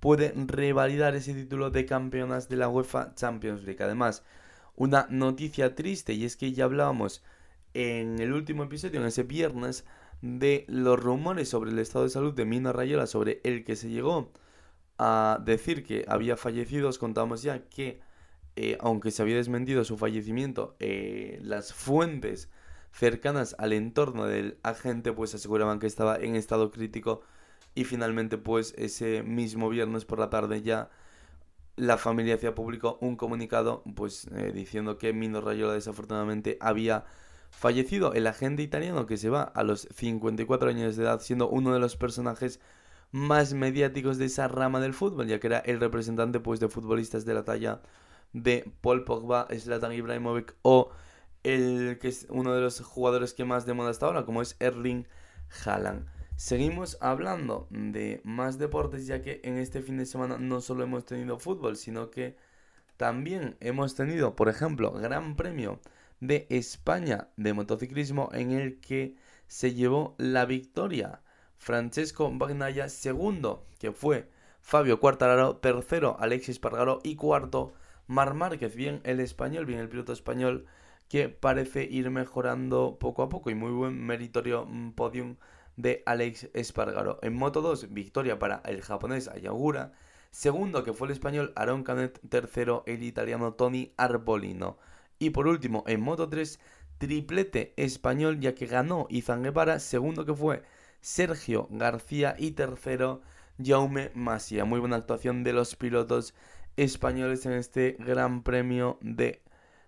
puede 0.04 0.34
revalidar 0.36 1.16
ese 1.16 1.34
título 1.34 1.70
de 1.70 1.86
campeonas 1.86 2.50
de 2.50 2.58
la 2.58 2.68
UEFA 2.68 3.16
Champions 3.16 3.64
League. 3.64 3.82
Además, 3.82 4.22
una 4.76 5.08
noticia 5.10 5.76
triste 5.76 6.12
y 6.12 6.26
es 6.26 6.36
que 6.36 6.52
ya 6.52 6.66
hablábamos 6.66 7.24
en 7.74 8.20
el 8.20 8.34
último 8.34 8.66
episodio, 8.66 9.00
en 9.00 9.08
ese 9.08 9.24
viernes, 9.24 9.86
de 10.22 10.66
los 10.68 11.00
rumores 11.00 11.48
sobre 11.48 11.72
el 11.72 11.80
estado 11.80 12.04
de 12.04 12.10
salud 12.12 12.34
de 12.34 12.44
Mina 12.44 12.74
Rayola, 12.74 13.08
sobre 13.08 13.40
el 13.46 13.64
que 13.64 13.78
se 13.78 13.88
llegó 13.90 14.34
a 14.98 15.40
decir 15.46 15.86
que 15.86 16.04
había 16.10 16.36
fallecido. 16.36 16.90
Os 16.90 16.98
contamos 16.98 17.42
ya 17.42 17.64
que, 17.70 18.02
eh, 18.58 18.78
aunque 18.82 19.10
se 19.10 19.22
había 19.22 19.38
desmentido 19.38 19.86
su 19.86 19.98
fallecimiento, 19.98 20.76
eh, 20.82 21.40
las 21.44 21.74
fuentes 21.74 22.50
cercanas 22.92 23.56
al 23.58 23.72
entorno 23.72 24.26
del 24.26 24.58
agente 24.64 25.14
pues 25.14 25.34
aseguraban 25.34 25.80
que 25.80 25.88
estaba 25.88 26.18
en 26.18 26.36
estado 26.36 26.72
crítico 26.72 27.22
y 27.76 27.84
finalmente 27.86 28.38
pues 28.38 28.74
ese 28.78 29.24
mismo 29.24 29.70
viernes 29.70 30.06
por 30.06 30.20
la 30.20 30.30
tarde 30.30 30.62
ya 30.62 30.90
la 31.76 31.98
familia 31.98 32.36
hacía 32.36 32.54
público 32.54 32.98
un 33.02 33.16
comunicado 33.16 33.84
pues 33.96 34.28
eh, 34.36 34.52
diciendo 34.54 34.98
que 34.98 35.14
Mino 35.14 35.42
Rayola 35.42 35.74
desafortunadamente 35.74 36.58
había 36.60 37.06
fallecido 37.50 38.14
el 38.14 38.28
agente 38.28 38.64
italiano 38.64 39.06
que 39.06 39.18
se 39.18 39.30
va 39.30 39.44
a 39.44 39.64
los 39.64 39.88
54 39.96 40.70
años 40.70 40.96
de 40.96 41.04
edad 41.04 41.20
siendo 41.20 41.50
uno 41.50 41.74
de 41.74 41.80
los 41.80 41.98
personajes 41.98 42.60
más 43.12 43.54
mediáticos 43.54 44.18
de 44.18 44.26
esa 44.26 44.48
rama 44.48 44.80
del 44.80 44.94
fútbol 44.94 45.28
ya 45.28 45.40
que 45.40 45.48
era 45.48 45.60
el 45.60 45.80
representante 45.80 46.40
pues 46.40 46.60
de 46.60 46.70
futbolistas 46.70 47.26
de 47.26 47.34
la 47.34 47.44
talla 47.44 47.82
de 48.34 48.72
Paul 48.82 49.04
Pogba, 49.04 49.48
Zlatan 49.58 49.94
Ibrahimovic 49.94 50.56
o 50.64 50.92
el 51.44 52.00
que 52.00 52.08
es 52.08 52.26
uno 52.30 52.54
de 52.54 52.62
los 52.62 52.80
jugadores 52.82 53.34
que 53.34 53.46
más 53.46 53.66
de 53.66 53.74
moda 53.74 53.90
hasta 53.92 54.06
ahora, 54.06 54.26
como 54.26 54.42
es 54.42 54.56
Erling 54.60 55.08
Haaland. 55.66 56.08
Seguimos 56.36 56.98
hablando 57.00 57.68
de 57.70 58.22
más 58.24 58.58
deportes, 58.58 59.06
ya 59.06 59.22
que 59.22 59.40
en 59.44 59.58
este 59.58 59.82
fin 59.82 59.98
de 59.98 60.06
semana 60.06 60.38
no 60.40 60.62
solo 60.62 60.84
hemos 60.84 61.06
tenido 61.06 61.38
fútbol, 61.38 61.78
sino 61.78 62.10
que 62.10 62.36
también 62.98 63.56
hemos 63.60 63.96
tenido, 63.96 64.36
por 64.36 64.50
ejemplo, 64.50 64.92
Gran 64.92 65.36
Premio 65.36 65.80
de 66.20 66.48
España 66.50 67.30
de 67.38 67.54
motociclismo 67.54 68.30
en 68.34 68.52
el 68.52 68.80
que 68.80 69.16
se 69.48 69.74
llevó 69.74 70.16
la 70.18 70.46
victoria 70.46 71.22
Francesco 71.58 72.32
Bagnaia, 72.34 72.90
segundo, 72.90 73.66
que 73.80 73.92
fue 73.92 74.30
Fabio 74.62 75.00
Quartararo, 75.00 75.58
tercero 75.58 76.18
Alexis 76.20 76.60
Pargaro 76.60 77.00
y 77.04 77.16
cuarto 77.16 77.74
Mar 78.08 78.34
Márquez, 78.34 78.76
bien 78.76 79.02
el 79.04 79.20
español, 79.20 79.66
bien 79.66 79.80
el 79.80 79.90
piloto 79.90 80.14
español 80.14 80.66
que 81.10 81.30
parece 81.30 81.84
ir 81.84 82.10
mejorando 82.10 82.98
poco 83.00 83.22
a 83.24 83.30
poco 83.30 83.50
y 83.50 83.56
muy 83.56 83.72
buen 83.72 84.04
meritorio 84.04 84.66
mm, 84.66 84.94
podium 84.94 85.36
de 85.76 86.04
Alex 86.06 86.50
Espargaro. 86.54 87.20
En 87.22 87.34
Moto 87.34 87.62
2, 87.62 87.94
victoria 87.94 88.40
para 88.40 88.62
el 88.66 88.82
japonés 88.82 89.28
Ayagura. 89.28 89.94
Segundo, 90.32 90.84
que 90.84 90.94
fue 90.94 91.08
el 91.08 91.14
español 91.14 91.54
Aaron 91.56 91.84
Canet. 91.84 92.20
Tercero, 92.30 92.84
el 92.88 93.04
italiano 93.04 93.54
Tony 93.54 93.94
Arbolino. 93.98 94.78
Y 95.20 95.30
por 95.30 95.48
último, 95.48 95.84
en 95.88 96.02
Moto 96.02 96.30
3, 96.30 96.60
triplete 96.98 97.74
español 97.78 98.40
ya 98.40 98.56
que 98.56 98.66
ganó 98.66 99.08
Izan 99.10 99.44
Guevara, 99.44 99.80
segundo 99.80 100.26
que 100.26 100.34
fue 100.34 100.64
Sergio 101.02 101.68
García 101.70 102.36
y 102.38 102.52
tercero 102.52 103.22
Jaume 103.64 104.12
Masia. 104.16 104.66
Muy 104.66 104.80
buena 104.80 104.96
actuación 104.96 105.44
de 105.44 105.54
los 105.54 105.76
pilotos 105.76 106.34
españoles 106.78 107.46
en 107.46 107.54
este 107.54 107.98
Gran 108.00 108.44
Premio 108.44 108.98
de 109.02 109.44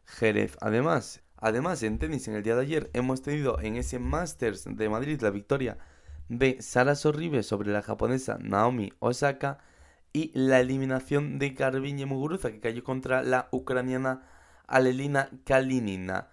Jerez. 0.05 0.57
Además, 0.61 1.23
además 1.45 1.84
en 1.84 1.99
tenis 1.99 2.27
en 2.27 2.34
el 2.34 2.41
día 2.41 2.55
de 2.55 2.63
ayer 2.63 2.89
hemos 2.93 3.21
tenido 3.21 3.60
en 3.60 3.75
ese 3.75 3.99
Masters 3.99 4.65
de 4.65 4.89
Madrid 4.89 5.21
la 5.21 5.29
victoria 5.29 5.77
de 6.27 6.60
Sara 6.60 6.95
Sorribe 6.95 7.43
sobre 7.43 7.71
la 7.71 7.84
japonesa 7.84 8.39
Naomi 8.41 8.91
Osaka 8.97 9.60
y 10.12 10.31
la 10.34 10.60
eliminación 10.60 11.38
de 11.38 11.51
Garbiñe 11.51 12.08
Muguruza 12.08 12.49
que 12.51 12.60
cayó 12.60 12.84
contra 12.84 13.21
la 13.21 13.47
ucraniana 13.51 14.23
Alelina 14.65 15.29
Kalinina. 15.43 16.29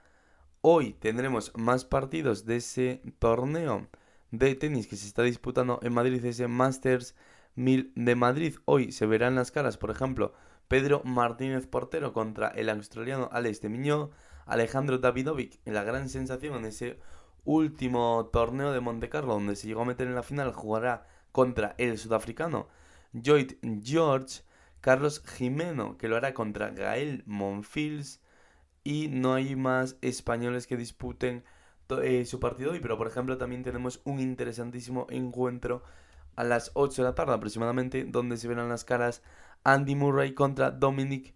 Hoy 0.63 0.95
tendremos 0.95 1.53
más 1.57 1.85
partidos 1.85 2.47
de 2.47 2.57
ese 2.57 3.03
torneo 3.19 3.89
de 4.31 4.55
tenis 4.55 4.87
que 4.87 4.97
se 4.97 5.07
está 5.07 5.25
disputando 5.25 5.79
en 5.83 5.93
Madrid, 5.93 6.25
ese 6.25 6.49
Masters 6.49 7.15
1000 7.57 7.93
de 7.97 8.15
Madrid. 8.15 8.55
Hoy 8.65 8.93
se 8.93 9.05
verán 9.05 9.35
las 9.35 9.51
caras, 9.51 9.77
por 9.77 9.91
ejemplo, 9.91 10.33
Pedro 10.69 11.03
Martínez 11.05 11.67
Portero 11.67 12.15
contra 12.15 12.49
el 12.49 12.71
australiano 12.71 13.29
Alex 13.31 13.61
de 13.61 13.69
Miñó, 13.69 14.11
Alejandro 14.47 14.99
Davidovic, 14.99 15.61
la 15.65 15.85
gran 15.85 16.09
sensación 16.09 16.55
en 16.57 16.67
ese 16.67 16.99
último 17.45 18.31
torneo 18.33 18.73
de 18.73 18.81
Monte 18.81 19.09
Carlo, 19.09 19.35
donde 19.35 19.57
se 19.57 19.67
llegó 19.67 19.83
a 19.83 19.87
meter 19.87 20.07
en 20.07 20.15
la 20.15 20.23
final, 20.23 20.53
jugará 20.53 21.07
contra 21.33 21.75
el 21.79 21.99
sudafricano 21.99 22.69
Lloyd 23.13 23.55
George, 23.83 24.43
Carlos 24.81 25.23
Jimeno, 25.25 25.97
que 25.97 26.09
lo 26.09 26.17
hará 26.17 26.35
contra 26.35 26.71
Gael 26.71 27.23
Monfils, 27.27 28.21
y 28.85 29.09
no 29.09 29.35
hay 29.35 29.55
más 29.55 29.97
españoles 30.01 30.67
que 30.67 30.77
disputen 30.77 31.45
eh, 32.03 32.25
su 32.25 32.41
partido 32.41 32.73
hoy, 32.73 32.81
pero 32.81 32.97
por 32.97 33.07
ejemplo 33.07 33.39
también 33.39 33.63
tenemos 33.63 34.01
un 34.05 34.19
interesantísimo 34.19 35.07
encuentro 35.11 35.83
a 36.37 36.45
las 36.45 36.71
8 36.75 37.03
de 37.03 37.09
la 37.09 37.15
tarde 37.15 37.35
aproximadamente, 37.35 38.05
donde 38.05 38.37
se 38.37 38.49
verán 38.49 38.69
las 38.69 38.85
caras 38.85 39.23
Andy 39.65 39.95
Murray 39.95 40.35
contra 40.35 40.71
Dominic 40.71 41.35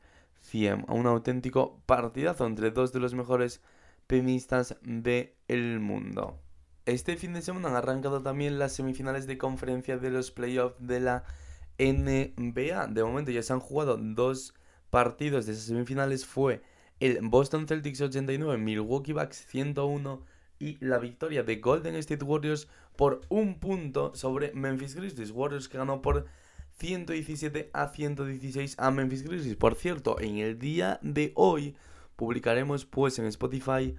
Thiem, 0.51 0.85
un 0.89 1.07
auténtico 1.07 1.81
partidazo 1.87 2.47
entre 2.47 2.71
dos 2.71 2.93
de 2.93 3.01
los 3.01 3.15
mejores 3.15 3.61
tenistas 4.07 4.77
del 4.83 5.81
mundo. 5.81 6.39
Este 6.87 7.17
fin 7.17 7.33
de 7.33 7.43
semana 7.43 7.69
han 7.69 7.77
arrancado 7.77 8.23
también 8.23 8.59
las 8.59 8.73
semifinales 8.73 9.27
de 9.27 9.39
conferencia 9.39 9.99
de 9.99 10.11
los 10.11 10.31
playoffs 10.31 10.77
de 10.79 11.01
la 11.01 11.25
NBA. 11.79 12.87
De 12.87 13.05
momento 13.05 13.33
ya 13.33 13.43
se 13.43 13.53
han 13.53 13.61
jugado 13.61 13.97
dos 13.97 14.55
partidos 14.91 15.47
de 15.47 15.53
esas 15.53 15.65
semifinales. 15.65 16.25
Fue 16.25 16.63
el 17.01 17.19
Boston 17.23 17.67
Celtics 17.67 18.01
89, 18.01 18.57
Milwaukee 18.59 19.13
Bucks 19.13 19.47
101 19.49 20.25
y 20.59 20.79
la 20.85 20.99
victoria 20.99 21.43
de 21.43 21.57
Golden 21.57 21.97
State 21.97 22.25
Warriors 22.25 22.69
por 22.97 23.21
un 23.29 23.59
punto 23.59 24.15
sobre 24.15 24.53
Memphis 24.53 24.95
Grizzlies. 24.95 25.33
Warriors 25.33 25.69
que 25.69 25.79
ganó 25.79 26.01
por 26.01 26.27
117 26.79 27.71
a 27.73 27.89
116 27.89 28.77
a 28.79 28.91
Memphis 28.91 29.23
Grizzlies. 29.23 29.57
Por 29.57 29.75
cierto, 29.75 30.21
en 30.21 30.39
el 30.39 30.59
día 30.59 30.99
de 31.03 31.33
hoy 31.35 31.75
publicaremos 32.17 32.85
pues 32.85 33.19
en 33.19 33.27
Spotify 33.27 33.97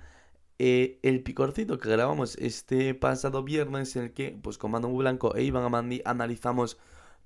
eh, 0.60 1.00
el 1.04 1.22
picorcito 1.24 1.80
que 1.80 1.90
grabamos 1.90 2.36
este 2.38 2.94
pasado 2.94 3.44
viernes 3.44 3.96
en 3.96 4.04
el 4.04 4.14
que 4.14 4.38
pues 4.42 4.58
con 4.58 4.72
Manu 4.72 4.96
Blanco 4.96 5.36
e 5.36 5.44
Iván 5.44 5.64
Amandi 5.64 6.02
analizamos 6.06 6.78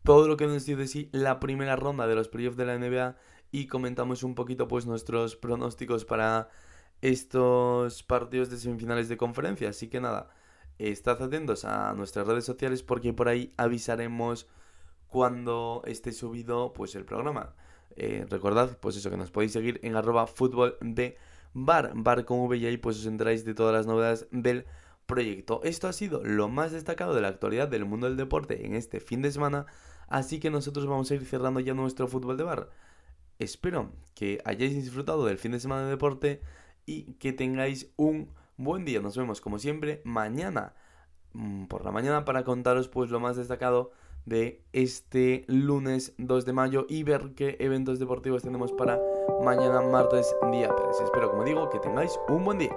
todo 0.03 0.27
lo 0.27 0.37
que 0.37 0.47
nos 0.47 0.65
dio 0.65 0.77
de 0.77 0.87
sí 0.87 1.09
la 1.11 1.39
primera 1.39 1.75
ronda 1.75 2.07
de 2.07 2.15
los 2.15 2.27
playoffs 2.27 2.57
de 2.57 2.65
la 2.65 2.77
NBA 2.77 3.15
y 3.51 3.67
comentamos 3.67 4.23
un 4.23 4.35
poquito 4.35 4.67
pues 4.67 4.85
nuestros 4.85 5.35
pronósticos 5.35 6.05
para 6.05 6.49
estos 7.01 8.03
partidos 8.03 8.49
de 8.49 8.57
semifinales 8.57 9.09
de 9.09 9.17
conferencia. 9.17 9.69
Así 9.69 9.87
que 9.87 9.99
nada, 9.99 10.29
estad 10.77 11.21
atentos 11.21 11.65
a 11.65 11.93
nuestras 11.93 12.27
redes 12.27 12.45
sociales 12.45 12.83
porque 12.83 13.13
por 13.13 13.27
ahí 13.27 13.53
avisaremos 13.57 14.47
cuando 15.11 15.83
esté 15.85 16.13
subido 16.13 16.71
pues 16.73 16.95
el 16.95 17.03
programa. 17.03 17.53
Eh, 17.97 18.25
recordad, 18.29 18.77
pues 18.79 18.95
eso, 18.95 19.09
que 19.09 19.17
nos 19.17 19.29
podéis 19.29 19.51
seguir 19.51 19.79
en 19.83 19.97
arroba 19.97 20.25
fútbol 20.25 20.77
de 20.79 21.17
bar, 21.53 21.91
bar 21.95 22.23
con 22.23 22.39
V 22.39 22.57
y 22.57 22.65
ahí 22.65 22.77
pues 22.77 22.97
os 22.97 23.05
enteráis 23.05 23.43
de 23.43 23.53
todas 23.53 23.73
las 23.73 23.85
novedades 23.85 24.27
del 24.31 24.65
proyecto. 25.05 25.59
Esto 25.65 25.89
ha 25.89 25.93
sido 25.93 26.23
lo 26.23 26.47
más 26.47 26.71
destacado 26.71 27.13
de 27.13 27.19
la 27.19 27.27
actualidad 27.27 27.67
del 27.67 27.83
mundo 27.83 28.07
del 28.07 28.15
deporte 28.15 28.65
en 28.65 28.73
este 28.73 29.01
fin 29.01 29.21
de 29.21 29.33
semana, 29.33 29.65
así 30.07 30.39
que 30.39 30.49
nosotros 30.49 30.87
vamos 30.87 31.11
a 31.11 31.15
ir 31.15 31.25
cerrando 31.25 31.59
ya 31.59 31.73
nuestro 31.73 32.07
fútbol 32.07 32.37
de 32.37 32.43
bar. 32.43 32.69
Espero 33.37 33.91
que 34.15 34.41
hayáis 34.45 34.73
disfrutado 34.73 35.25
del 35.25 35.37
fin 35.37 35.51
de 35.51 35.59
semana 35.59 35.83
de 35.83 35.89
deporte 35.89 36.41
y 36.85 37.13
que 37.15 37.33
tengáis 37.33 37.91
un 37.97 38.31
buen 38.55 38.85
día. 38.85 39.01
Nos 39.01 39.17
vemos 39.17 39.41
como 39.41 39.59
siempre 39.59 40.01
mañana 40.05 40.73
mm, 41.33 41.65
por 41.65 41.83
la 41.83 41.91
mañana 41.91 42.23
para 42.23 42.45
contaros 42.45 42.87
pues 42.87 43.11
lo 43.11 43.19
más 43.19 43.35
destacado 43.35 43.91
de 44.25 44.61
este 44.73 45.43
lunes 45.47 46.13
2 46.17 46.45
de 46.45 46.53
mayo 46.53 46.85
y 46.89 47.03
ver 47.03 47.33
qué 47.35 47.57
eventos 47.59 47.99
deportivos 47.99 48.43
tenemos 48.43 48.71
para 48.71 48.99
mañana 49.43 49.81
martes 49.81 50.35
día 50.51 50.73
3. 50.75 51.01
Espero 51.03 51.31
como 51.31 51.43
digo 51.43 51.69
que 51.69 51.79
tengáis 51.79 52.19
un 52.29 52.43
buen 52.43 52.59
día. 52.59 52.75